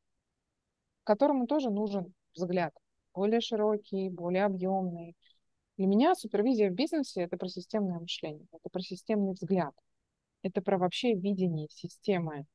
которому 1.04 1.46
тоже 1.46 1.70
нужен 1.70 2.14
взгляд 2.35 2.72
более 3.14 3.40
широкий, 3.40 4.11
более 4.11 4.44
объемный. 4.44 5.16
Для 5.76 5.87
меня 5.87 6.14
супервизия 6.14 6.70
в 6.70 6.74
бизнесе– 6.74 7.22
это 7.22 7.37
про 7.37 7.48
системное 7.48 7.98
мышление, 7.98 8.46
это 8.52 8.70
про 8.70 8.80
системный 8.80 9.32
взгляд, 9.32 9.74
это 10.42 10.62
про 10.62 10.78
вообще 10.78 11.14
видение 11.14 11.68
системы 11.70 12.46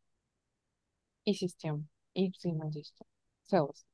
и 1.25 1.33
систем, 1.33 1.87
и 2.13 2.27
их 2.27 2.35
взаимодействия 2.35 3.05
целостно. 3.43 3.87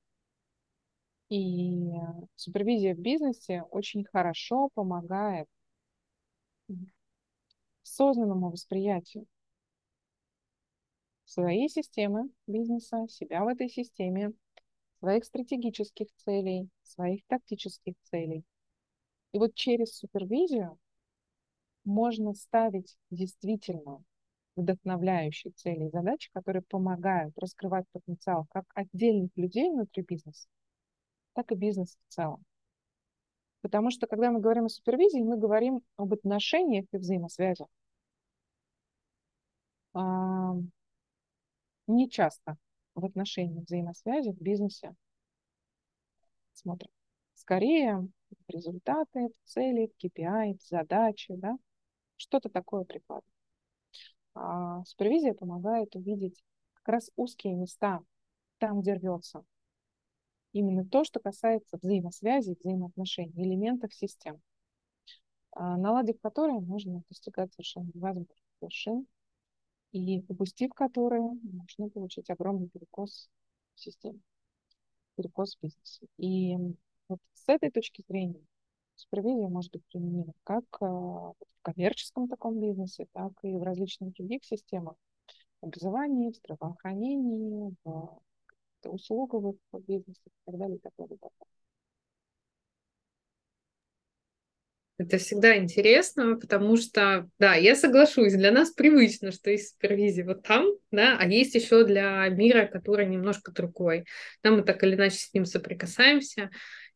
И 1.30 1.92
супервизия 2.36 2.96
в 2.96 3.00
бизнесе 3.00 3.64
очень 3.72 4.06
хорошо 4.06 4.70
помогает 4.74 5.48
осознанному 7.84 8.52
восприятию 8.52 9.26
своей 11.26 11.70
системы 11.70 12.30
бизнеса, 12.48 13.08
себя 13.10 13.44
в 13.44 13.48
этой 13.48 13.70
системе, 13.70 14.34
своих 15.00 15.26
стратегических 15.26 16.08
целей, 16.18 16.70
своих 16.84 17.26
тактических 17.28 17.96
целей. 18.04 18.44
И 19.34 19.40
вот 19.40 19.54
через 19.54 19.96
супервизию 19.98 20.80
можно 21.84 22.34
ставить 22.34 22.98
действительно 23.12 24.04
вдохновляющие 24.56 25.54
цели 25.54 25.86
и 25.86 25.92
задачи, 25.92 26.30
которые 26.34 26.64
помогают 26.64 27.38
раскрывать 27.38 27.86
потенциал 27.92 28.48
как 28.50 28.66
отдельных 28.74 29.32
людей 29.36 29.70
внутри 29.70 30.04
бизнеса, 30.04 30.48
так 31.34 31.52
и 31.52 31.56
бизнеса 31.56 31.98
в 32.08 32.14
целом. 32.14 32.44
Потому 33.62 33.92
что, 33.92 34.08
когда 34.08 34.32
мы 34.32 34.40
говорим 34.40 34.66
о 34.66 34.70
супервизии, 34.70 35.22
мы 35.22 35.38
говорим 35.38 35.82
об 35.98 36.14
отношениях 36.14 36.86
и 36.92 36.98
взаимосвязях. 36.98 37.68
А, 39.94 40.54
не 41.88 42.10
часто 42.10 42.58
в 42.96 43.06
отношениях 43.06 43.66
взаимосвязи 43.66 44.32
в 44.32 44.42
бизнесе 44.42 44.96
смотрим. 46.54 46.92
Скорее 47.36 48.08
результаты, 48.48 49.30
цели, 49.46 49.92
KPI, 50.04 50.58
задачи, 50.62 51.36
да, 51.36 51.58
что-то 52.18 52.50
такое 52.50 52.84
прикладываем. 52.84 53.32
А, 54.34 54.84
супервизия 54.86 55.34
помогает 55.34 55.96
увидеть 55.96 56.44
как 56.74 56.88
раз 56.90 57.10
узкие 57.16 57.56
места, 57.56 58.02
там, 58.60 58.82
где 58.82 58.94
рвется. 58.94 59.44
Именно 60.54 60.86
то, 60.86 61.04
что 61.04 61.20
касается 61.20 61.78
взаимосвязи, 61.82 62.58
взаимоотношений, 62.60 63.34
элементов 63.36 63.94
систем, 63.94 64.42
а, 65.52 65.78
наладив 65.78 66.20
которые 66.22 66.60
можно 66.60 67.02
достигать 67.10 67.54
совершенно 67.54 67.90
невозможных 67.94 68.38
вершин, 68.62 69.08
и 69.92 70.24
упустив 70.28 70.74
которые, 70.74 71.22
можно 71.22 71.90
получить 71.90 72.30
огромный 72.30 72.70
перекос 72.70 73.30
в 73.76 73.80
системе, 73.80 74.20
перекос 75.16 75.56
в 75.56 75.62
бизнесе. 75.62 76.08
И 76.18 76.56
вот 77.08 77.20
с 77.34 77.48
этой 77.48 77.72
точки 77.72 78.04
зрения 78.08 78.46
супервизия 78.96 79.48
может 79.48 79.72
быть 79.72 79.86
применима 79.86 80.34
как 80.44 80.66
а, 80.82 80.86
в 80.86 81.36
коммерческом 81.62 82.28
таком 82.28 82.60
бизнесе, 82.60 83.08
так 83.14 83.32
и 83.44 83.58
в 83.58 83.64
различных 83.64 84.14
других 84.14 84.44
системах. 84.46 84.96
Образования, 85.62 86.32
в 86.32 86.36
здравоохранении, 86.36 87.76
в 87.84 88.20
услуговых 88.86 89.56
бизнесах 89.88 90.28
и 90.28 90.32
так 90.46 90.58
далее, 90.58 90.78
и 90.78 90.80
так 90.80 90.94
далее. 90.98 91.18
Это 95.00 95.20
всегда 95.20 95.56
интересно, 95.58 96.38
потому 96.40 96.76
что, 96.76 97.30
да, 97.38 97.54
я 97.54 97.76
соглашусь, 97.76 98.34
для 98.34 98.52
нас 98.52 98.72
привычно, 98.72 99.32
что 99.32 99.52
есть 99.52 99.74
супервизия 99.74 100.26
вот 100.26 100.42
там, 100.42 100.66
да, 100.90 101.18
а 101.20 101.28
есть 101.28 101.54
еще 101.54 101.86
для 101.86 102.28
мира, 102.30 102.66
который 102.66 103.06
немножко 103.06 103.52
другой. 103.52 104.06
Там 104.42 104.58
мы 104.58 104.64
так 104.64 104.84
или 104.84 104.96
иначе 104.96 105.18
с 105.18 105.34
ним 105.36 105.46
соприкасаемся. 105.46 106.50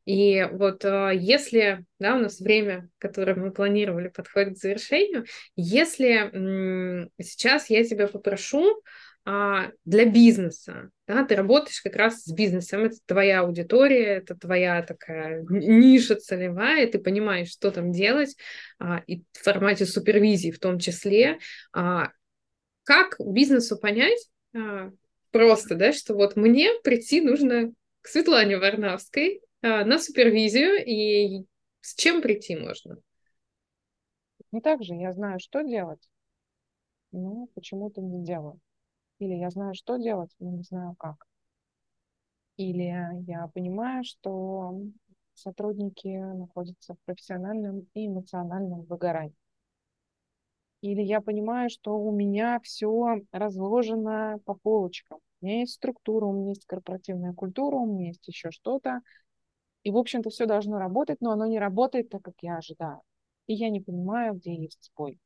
И 0.05 0.47
вот 0.51 0.83
э, 0.83 1.11
если, 1.13 1.85
да, 1.99 2.15
у 2.15 2.19
нас 2.19 2.39
время, 2.39 2.89
которое 2.97 3.35
мы 3.35 3.51
планировали, 3.51 4.07
подходит 4.07 4.55
к 4.55 4.57
завершению, 4.57 5.25
если 5.55 7.07
сейчас 7.21 7.69
я 7.69 7.83
тебя 7.83 8.07
попрошу 8.07 8.81
для 9.23 10.05
бизнеса. 10.05 10.89
Да? 11.07 11.25
Ты 11.25 11.35
работаешь 11.35 11.81
как 11.81 11.95
раз 11.95 12.23
с 12.23 12.31
бизнесом, 12.31 12.85
это 12.85 12.97
твоя 13.05 13.41
аудитория, 13.41 14.17
это 14.17 14.35
твоя 14.35 14.81
такая 14.81 15.43
ниша 15.49 16.15
целевая, 16.15 16.87
ты 16.87 16.99
понимаешь, 16.99 17.51
что 17.51 17.69
там 17.71 17.91
делать, 17.91 18.35
а, 18.79 19.03
и 19.07 19.23
в 19.33 19.43
формате 19.43 19.85
супервизии 19.85 20.51
в 20.51 20.59
том 20.59 20.79
числе. 20.79 21.39
А, 21.73 22.11
как 22.83 23.17
бизнесу 23.19 23.77
понять, 23.77 24.29
а, 24.55 24.91
просто, 25.31 25.75
да, 25.75 25.93
что 25.93 26.13
вот 26.13 26.35
мне 26.35 26.69
прийти 26.83 27.21
нужно 27.21 27.73
к 28.01 28.07
Светлане 28.07 28.57
Варнавской 28.57 29.41
а, 29.61 29.85
на 29.85 29.99
супервизию, 29.99 30.83
и 30.85 31.45
с 31.81 31.93
чем 31.95 32.21
прийти 32.21 32.55
можно? 32.55 32.97
Не 34.51 34.61
так 34.61 34.83
же, 34.83 34.95
я 34.95 35.11
знаю, 35.13 35.39
что 35.39 35.61
делать, 35.61 36.09
но 37.11 37.47
почему-то 37.53 38.01
не 38.01 38.23
делаю. 38.25 38.59
Или 39.21 39.35
я 39.35 39.51
знаю, 39.51 39.75
что 39.75 39.97
делать, 39.97 40.35
но 40.39 40.49
не 40.49 40.63
знаю 40.63 40.95
как. 40.97 41.27
Или 42.57 42.91
я 43.27 43.47
понимаю, 43.53 44.03
что 44.03 44.81
сотрудники 45.35 46.07
находятся 46.07 46.95
в 46.95 46.99
профессиональном 47.05 47.87
и 47.93 48.07
эмоциональном 48.07 48.81
выгорании. 48.81 49.35
Или 50.81 51.03
я 51.03 51.21
понимаю, 51.21 51.69
что 51.69 51.99
у 51.99 52.11
меня 52.11 52.59
все 52.63 53.21
разложено 53.31 54.39
по 54.45 54.55
полочкам. 54.55 55.19
У 55.39 55.45
меня 55.45 55.59
есть 55.59 55.73
структура, 55.73 56.25
у 56.25 56.33
меня 56.33 56.49
есть 56.49 56.65
корпоративная 56.65 57.33
культура, 57.33 57.75
у 57.75 57.85
меня 57.85 58.07
есть 58.07 58.27
еще 58.27 58.49
что-то. 58.49 59.01
И, 59.83 59.91
в 59.91 59.97
общем-то, 59.97 60.31
все 60.31 60.47
должно 60.47 60.79
работать, 60.79 61.21
но 61.21 61.31
оно 61.31 61.45
не 61.45 61.59
работает 61.59 62.09
так, 62.09 62.23
как 62.23 62.35
я 62.41 62.57
ожидаю. 62.57 63.01
И 63.45 63.53
я 63.53 63.69
не 63.69 63.81
понимаю, 63.81 64.33
где 64.33 64.55
есть 64.55 64.91
сбой. 64.91 65.19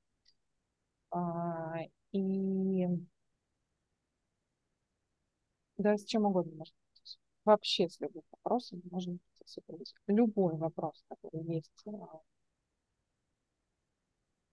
А, 1.12 1.80
и 2.12 2.86
да, 5.78 5.98
с 5.98 6.06
чем 6.06 6.26
угодно 6.26 6.56
можно 6.56 6.76
Вообще 7.46 7.88
с 7.88 8.00
любым 8.00 8.24
вопросом 8.32 8.82
можно 8.90 9.18
Любой 10.08 10.58
вопрос, 10.58 11.04
который 11.08 11.44
есть 11.44 11.84
а, 11.86 12.22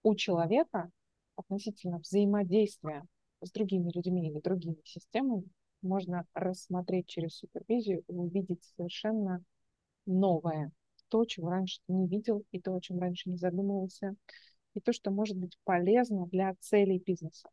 у 0.02 0.14
человека 0.14 0.90
относительно 1.37 1.98
взаимодействия 1.98 3.04
с 3.40 3.50
другими 3.50 3.90
людьми 3.94 4.28
или 4.28 4.40
другими 4.40 4.80
системами 4.85 5.48
можно 5.80 6.26
рассмотреть 6.35 7.08
через 7.08 7.37
супервизию 7.37 8.04
и 8.06 8.12
увидеть 8.12 8.62
совершенно 8.76 9.42
новое. 10.06 10.70
То, 11.08 11.24
чего 11.24 11.50
раньше 11.50 11.80
ты 11.87 11.92
не 11.92 12.06
видел, 12.06 12.44
и 12.52 12.61
то, 12.61 12.74
о 12.74 12.80
чем 12.80 12.98
раньше 12.98 13.30
не 13.30 13.37
задумывался, 13.37 14.14
и 14.74 14.80
то, 14.80 14.92
что 14.92 15.11
может 15.11 15.37
быть 15.37 15.58
полезно 15.64 16.26
для 16.26 16.54
целей 16.61 16.98
бизнеса. 16.98 17.48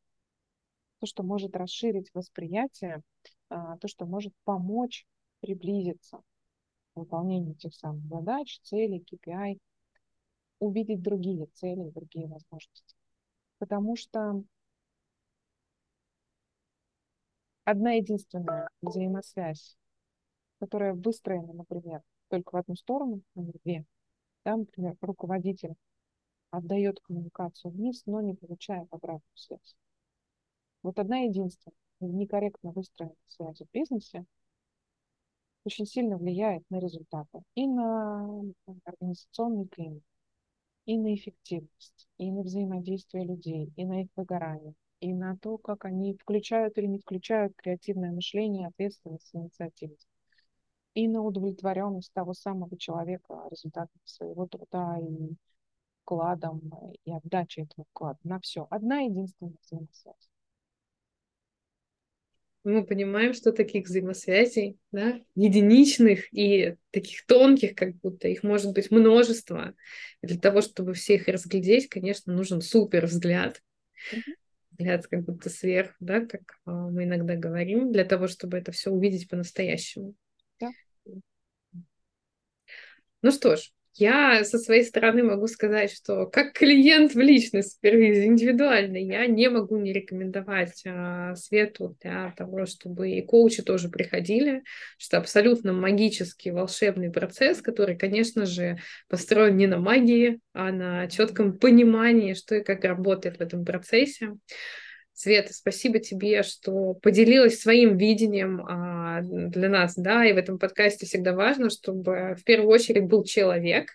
То, 1.00 1.08
что 1.08 1.24
может 1.24 1.56
расширить 1.56 2.10
восприятие, 2.14 3.04
то, 3.50 3.88
что 3.88 4.06
может 4.06 4.34
помочь 4.44 5.06
приблизиться 5.42 6.18
к 6.94 6.98
выполнению 6.98 7.56
тех 7.56 7.74
самых 7.74 8.06
задач, 8.08 8.60
целей, 8.62 9.04
KPI, 9.12 9.60
увидеть 10.60 11.02
другие 11.02 11.48
цели, 11.54 11.90
другие 11.90 12.28
возможности. 12.28 12.96
Потому 13.58 13.96
что 13.96 14.44
одна 17.64 17.94
единственная 17.94 18.70
взаимосвязь, 18.82 19.78
которая 20.60 20.94
выстроена, 20.94 21.54
например, 21.54 22.02
только 22.30 22.52
в 22.52 22.58
одну 22.58 22.76
сторону, 22.76 23.22
а 23.36 23.42
две, 23.64 23.86
да, 24.46 24.58
например, 24.58 24.96
руководитель 25.02 25.76
отдает 26.52 27.00
коммуникацию 27.02 27.72
вниз, 27.72 28.04
но 28.06 28.22
не 28.22 28.34
получает 28.34 28.88
обратную 28.92 29.36
связь. 29.36 29.76
Вот 30.82 30.98
одна 30.98 31.20
единственная 31.20 31.76
некорректно 32.00 32.72
выстроенная 32.72 33.16
связь 33.28 33.60
в 33.60 33.68
бизнесе 33.74 34.26
очень 35.66 35.86
сильно 35.86 36.18
влияет 36.18 36.64
на 36.70 36.80
результаты. 36.80 37.42
И 37.56 37.68
на 37.68 38.42
организационный 38.86 39.68
климат, 39.68 40.04
и 40.86 40.98
на 40.98 41.14
эффективность, 41.14 42.08
и 42.18 42.32
на 42.32 42.42
взаимодействие 42.42 43.26
людей, 43.26 43.72
и 43.76 43.86
на 43.86 44.02
их 44.04 44.08
выгорание, 44.16 44.74
и 45.00 45.14
на 45.14 45.38
то, 45.38 45.58
как 45.58 45.86
они 45.86 46.16
включают 46.16 46.78
или 46.78 46.88
не 46.88 47.00
включают 47.00 47.54
креативное 47.56 48.12
мышление, 48.12 48.68
ответственность, 48.68 49.30
инициативность, 49.34 50.08
и 50.96 51.08
на 51.08 51.22
удовлетворенность 51.22 52.12
того 52.14 52.34
самого 52.34 52.78
человека 52.78 53.48
результатом 53.52 54.02
своего 54.06 54.48
труда 54.48 54.98
и 55.00 55.36
вкладом, 56.02 56.62
и 57.06 57.14
отдачей 57.14 57.64
этого 57.64 57.86
вклада. 57.92 58.20
На 58.24 58.40
все. 58.40 58.66
Одна 58.72 59.02
единственная 59.02 59.54
взаимосвязь 59.62 60.29
мы 62.64 62.86
понимаем, 62.86 63.34
что 63.34 63.52
таких 63.52 63.86
взаимосвязей, 63.88 64.78
да, 64.92 65.20
единичных 65.36 66.34
и 66.34 66.76
таких 66.92 67.26
тонких, 67.26 67.76
как 67.76 67.96
будто 67.98 68.28
их 68.28 68.44
может 68.44 68.74
быть 68.74 68.92
множество. 68.92 69.74
И 70.22 70.28
для 70.28 70.38
того, 70.38 70.62
чтобы 70.62 70.94
всех 70.94 71.28
разглядеть, 71.28 71.88
конечно, 71.88 72.34
нужен 72.34 72.62
супер 72.62 73.06
взгляд. 73.06 73.62
Взгляд 74.72 75.08
как 75.08 75.24
будто 75.24 75.50
сверху, 75.50 75.96
да, 76.00 76.26
как 76.26 76.60
а, 76.66 76.90
мы 76.90 77.04
иногда 77.04 77.36
говорим, 77.36 77.92
для 77.92 78.06
того, 78.06 78.28
чтобы 78.28 78.58
это 78.58 78.72
все 78.72 78.92
увидеть 78.92 79.28
по-настоящему. 79.30 80.16
Да. 80.60 80.72
Ну 83.22 83.32
что 83.32 83.58
ж, 83.58 83.72
я 84.00 84.44
со 84.44 84.58
своей 84.58 84.84
стороны 84.84 85.24
могу 85.24 85.48
сказать, 85.48 85.92
что 85.92 86.26
как 86.26 86.54
клиент 86.54 87.14
в 87.14 87.20
личной 87.20 87.64
супервизии, 87.64 88.26
индивидуально, 88.26 88.98
я 88.98 89.26
не 89.28 89.50
могу 89.50 89.78
не 89.78 89.94
рекомендовать 89.94 90.84
а, 90.86 91.36
Свету 91.36 91.98
для 92.02 92.34
того, 92.38 92.66
чтобы 92.66 93.12
и 93.12 93.22
коучи 93.22 93.62
тоже 93.62 93.90
приходили, 93.90 94.64
что 94.98 95.18
абсолютно 95.18 95.74
магический, 95.74 96.52
волшебный 96.52 97.12
процесс, 97.12 97.62
который, 97.62 97.98
конечно 97.98 98.46
же, 98.46 98.78
построен 99.10 99.58
не 99.58 99.68
на 99.68 99.78
магии, 99.78 100.40
а 100.54 100.72
на 100.72 101.08
четком 101.08 101.58
понимании, 101.58 102.34
что 102.34 102.56
и 102.56 102.64
как 102.64 102.84
работает 102.84 103.38
в 103.38 103.42
этом 103.42 103.66
процессе. 103.66 104.32
Света, 105.22 105.54
спасибо 105.54 106.00
тебе, 106.00 106.44
что 106.44 106.94
поделилась 106.94 107.60
своим 107.60 107.98
видением 107.98 108.66
а, 108.66 109.20
для 109.22 109.68
нас, 109.68 109.96
да, 109.98 110.26
и 110.26 110.32
в 110.32 110.38
этом 110.38 110.58
подкасте 110.58 111.06
всегда 111.06 111.34
важно, 111.34 111.70
чтобы 111.70 112.38
в 112.40 112.46
первую 112.46 112.70
очередь 112.70 113.04
был 113.04 113.26
человек, 113.26 113.90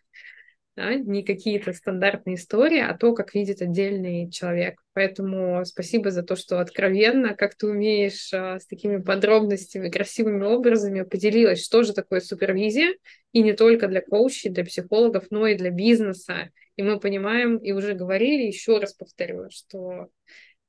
да, 0.77 0.93
не 0.97 1.23
какие-то 1.25 1.73
стандартные 1.73 2.37
истории, 2.37 2.79
а 2.79 2.95
то, 2.95 3.15
как 3.15 3.33
видит 3.33 3.63
отдельный 3.63 4.31
человек. 4.31 4.79
Поэтому 4.93 5.65
спасибо 5.65 6.11
за 6.11 6.25
то, 6.25 6.37
что 6.37 6.61
откровенно, 6.61 7.35
как 7.35 7.55
ты 7.55 7.69
умеешь 7.69 8.29
а, 8.35 8.61
с 8.61 8.67
такими 8.67 8.99
подробностями, 8.99 9.89
красивыми 9.89 10.45
образами 10.45 11.05
поделилась, 11.05 11.65
что 11.65 11.85
же 11.85 11.95
такое 11.95 12.21
супервизия, 12.21 12.97
и 13.33 13.43
не 13.43 13.55
только 13.55 13.89
для 13.89 14.03
коучей, 14.03 14.51
для 14.51 14.67
психологов, 14.67 15.29
но 15.31 15.47
и 15.47 15.55
для 15.55 15.71
бизнеса. 15.71 16.51
И 16.77 16.83
мы 16.83 17.01
понимаем, 17.01 17.57
и 17.57 17.73
уже 17.73 17.95
говорили, 17.95 18.43
еще 18.43 18.79
раз 18.79 18.93
повторю, 18.93 19.49
что 19.49 20.11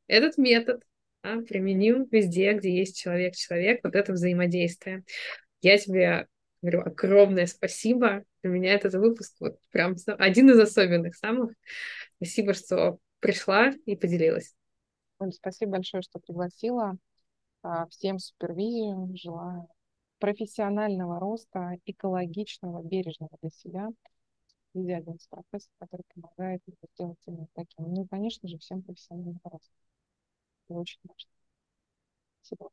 этот 0.07 0.37
метод 0.37 0.83
да, 1.23 1.41
применим 1.41 2.05
везде, 2.11 2.53
где 2.53 2.77
есть 2.77 2.97
человек-человек, 2.97 3.79
вот 3.83 3.95
это 3.95 4.13
взаимодействие. 4.13 5.03
Я 5.61 5.77
тебе 5.77 6.27
говорю 6.61 6.81
огромное 6.81 7.47
спасибо. 7.47 8.23
Для 8.43 8.51
меня 8.51 8.73
этот 8.73 8.93
выпуск 8.95 9.35
вот 9.39 9.57
прям 9.71 9.95
один 10.19 10.49
из 10.51 10.59
особенных 10.59 11.15
самых. 11.15 11.53
Спасибо, 12.17 12.53
что 12.53 12.99
пришла 13.19 13.71
и 13.85 13.95
поделилась. 13.95 14.53
Оль, 15.19 15.31
спасибо 15.31 15.73
большое, 15.73 16.03
что 16.03 16.19
пригласила. 16.19 16.97
А, 17.63 17.87
всем 17.87 18.19
супервизию 18.19 19.15
желаю 19.15 19.67
профессионального 20.19 21.19
роста, 21.19 21.77
экологичного, 21.85 22.83
бережного 22.83 23.31
для 23.41 23.49
себя. 23.49 23.89
Везде 24.73 24.95
один 24.97 25.15
из 25.15 25.27
который 25.79 26.03
помогает 26.13 26.61
сделать 26.93 27.17
именно 27.25 27.47
таким. 27.53 27.93
Ну 27.93 28.03
и, 28.03 28.07
конечно 28.07 28.47
же, 28.47 28.57
всем 28.59 28.81
профессионального 28.81 29.39
роста. 29.43 29.84
Это 30.69 30.79
очень 30.79 30.99
важно. 31.03 31.29
Спасибо. 32.41 32.69